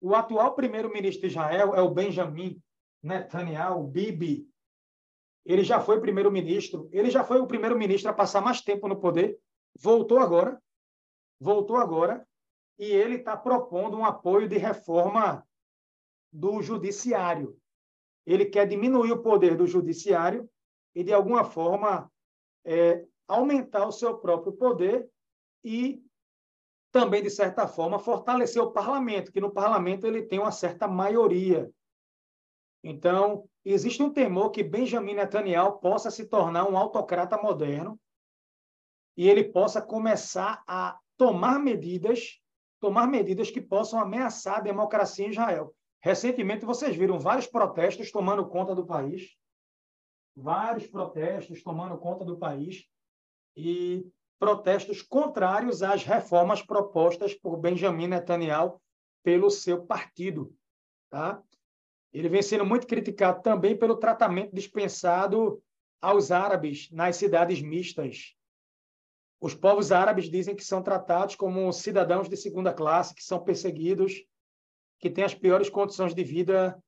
[0.00, 2.60] O atual primeiro-ministro de Israel é o Benjamin
[3.02, 4.48] Netanyahu, Bibi.
[5.44, 9.38] Ele já foi primeiro-ministro, ele já foi o primeiro-ministro a passar mais tempo no poder,
[9.76, 10.60] voltou agora,
[11.38, 12.26] voltou agora,
[12.78, 15.46] e ele está propondo um apoio de reforma
[16.32, 17.56] do judiciário.
[18.24, 20.48] Ele quer diminuir o poder do judiciário
[20.94, 22.10] e, de alguma forma,
[22.64, 25.08] é, aumentar o seu próprio poder
[25.64, 26.02] e
[26.90, 31.70] também, de certa forma, fortalecer o parlamento, que no parlamento ele tem uma certa maioria.
[32.84, 37.98] Então, existe um temor que Benjamin Netanyahu possa se tornar um autocrata moderno
[39.16, 42.40] e ele possa começar a tomar medidas,
[42.80, 45.74] tomar medidas que possam ameaçar a democracia em Israel.
[46.00, 49.30] Recentemente vocês viram vários protestos tomando conta do país,
[50.34, 52.86] vários protestos tomando conta do país
[53.56, 54.06] e
[54.38, 58.80] protestos contrários às reformas propostas por Benjamin Netanyahu
[59.22, 60.54] pelo seu partido,
[61.10, 61.42] tá?
[62.12, 65.62] Ele vem sendo muito criticado também pelo tratamento dispensado
[66.00, 68.34] aos árabes nas cidades mistas.
[69.40, 74.24] Os povos árabes dizem que são tratados como cidadãos de segunda classe, que são perseguidos,
[74.98, 76.80] que têm as piores condições de vida,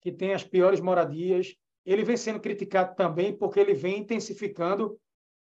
[0.00, 1.54] que têm as piores moradias.
[1.84, 4.98] Ele vem sendo criticado também porque ele vem intensificando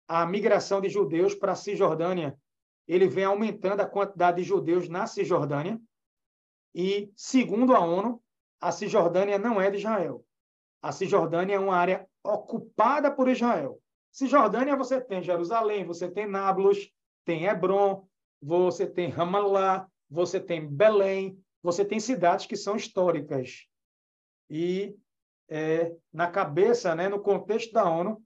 [0.06, 2.38] a migração de judeus para a Cisjordânia.
[2.86, 5.78] Ele vem aumentando a quantidade de judeus na Cisjordânia
[6.74, 8.22] e, segundo a ONU,
[8.60, 10.24] a Cisjordânia não é de Israel.
[10.82, 13.78] A Cisjordânia é uma área ocupada por Israel.
[14.10, 16.90] Cisjordânia você tem Jerusalém, você tem Nablus,
[17.24, 18.06] tem Hebron,
[18.40, 23.67] você tem Ramallah, você tem Belém, você tem cidades que são históricas.
[24.50, 24.96] E
[25.48, 28.22] é, na cabeça, né, no contexto da ONU,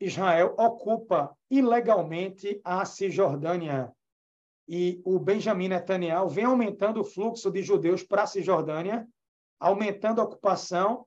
[0.00, 3.92] Israel ocupa ilegalmente a Cisjordânia
[4.68, 9.08] e o Benjamin Netanyahu vem aumentando o fluxo de judeus para a Cisjordânia,
[9.60, 11.06] aumentando a ocupação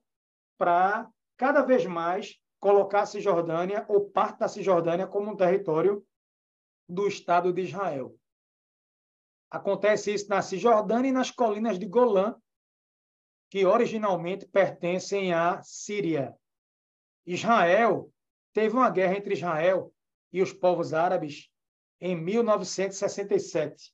[0.56, 6.04] para cada vez mais colocar a Cisjordânia ou parte da Cisjordânia como um território
[6.88, 8.14] do Estado de Israel.
[9.50, 12.36] Acontece isso na Cisjordânia e nas colinas de Golã,
[13.50, 16.34] que originalmente pertencem à Síria.
[17.26, 18.10] Israel
[18.52, 19.92] teve uma guerra entre Israel
[20.32, 21.50] e os povos árabes
[22.00, 23.92] em 1967.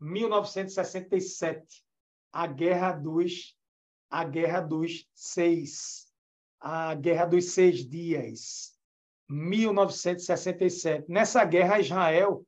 [0.00, 1.84] 1967,
[2.32, 3.58] a Guerra dos
[4.08, 6.10] a Guerra dos Seis,
[6.58, 8.76] a Guerra dos Seis Dias,
[9.28, 11.08] 1967.
[11.08, 12.44] Nessa guerra, Israel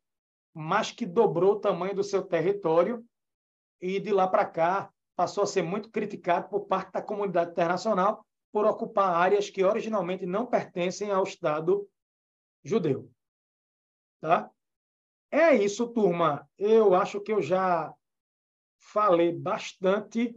[0.54, 3.04] mais que dobrou o tamanho do seu território
[3.80, 4.92] e de lá para cá
[5.22, 10.26] passou a ser muito criticado por parte da comunidade internacional por ocupar áreas que originalmente
[10.26, 11.88] não pertencem ao Estado
[12.64, 13.08] judeu.
[14.20, 14.50] Tá?
[15.30, 16.50] É isso, turma.
[16.58, 17.94] Eu acho que eu já
[18.80, 20.36] falei bastante.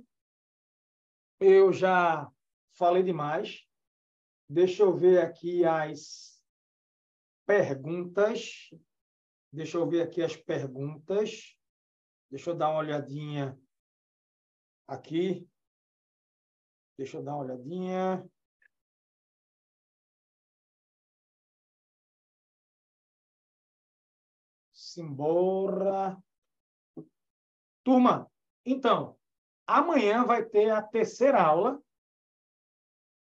[1.39, 2.31] Eu já
[2.73, 3.67] falei demais.
[4.47, 6.39] Deixa eu ver aqui as
[7.43, 8.69] perguntas.
[9.51, 11.57] Deixa eu ver aqui as perguntas.
[12.29, 13.59] Deixa eu dar uma olhadinha
[14.87, 15.47] aqui.
[16.97, 18.29] Deixa eu dar uma olhadinha.
[24.71, 26.17] Simbora.
[27.83, 28.31] Turma,
[28.65, 29.19] então,
[29.67, 31.79] amanhã vai ter a terceira aula,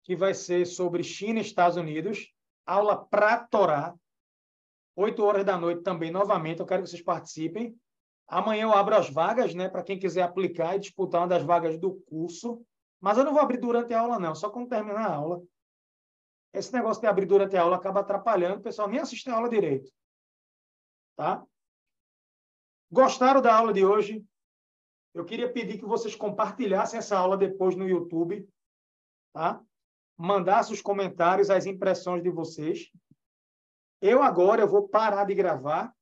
[0.03, 2.31] que vai ser sobre China e Estados Unidos,
[2.65, 3.95] aula para Torá,
[4.95, 7.79] oito horas da noite também, novamente, eu quero que vocês participem.
[8.33, 11.77] Amanhã eu abro as vagas, né, para quem quiser aplicar e disputar uma das vagas
[11.77, 12.65] do curso,
[12.99, 15.43] Mas eu não vou abrir durante a aula, não, só quando terminar a aula.
[16.53, 19.49] Esse negócio de abrir durante a aula acaba atrapalhando, o pessoal nem assiste a aula
[19.49, 19.91] direito.
[21.15, 21.45] Tá?
[22.89, 24.25] Gostaram da aula de hoje?
[25.13, 28.49] Eu queria pedir que vocês compartilhassem essa aula depois no YouTube,
[29.33, 29.61] tá?
[30.17, 32.89] Mandassem os comentários, as impressões de vocês.
[34.01, 35.93] Eu agora eu vou parar de gravar,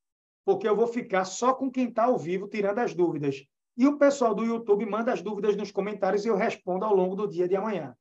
[0.44, 3.46] porque eu vou ficar só com quem está ao vivo tirando as dúvidas.
[3.78, 7.16] E o pessoal do YouTube manda as dúvidas nos comentários e eu respondo ao longo
[7.16, 7.96] do dia de amanhã.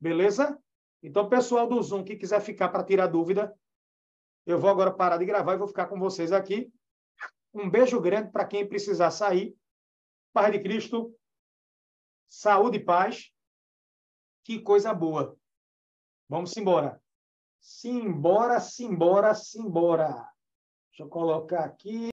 [0.00, 0.58] Beleza?
[1.02, 3.54] Então, pessoal do Zoom que quiser ficar para tirar dúvida,
[4.46, 6.72] eu vou agora parar de gravar e vou ficar com vocês aqui.
[7.52, 9.56] Um beijo grande para quem precisar sair.
[10.32, 11.14] Paz de Cristo,
[12.28, 13.32] saúde e paz.
[14.44, 15.36] Que coisa boa.
[16.28, 17.02] Vamos embora.
[17.60, 20.30] Simbora, simbora, simbora.
[20.90, 22.08] Deixa eu colocar aqui.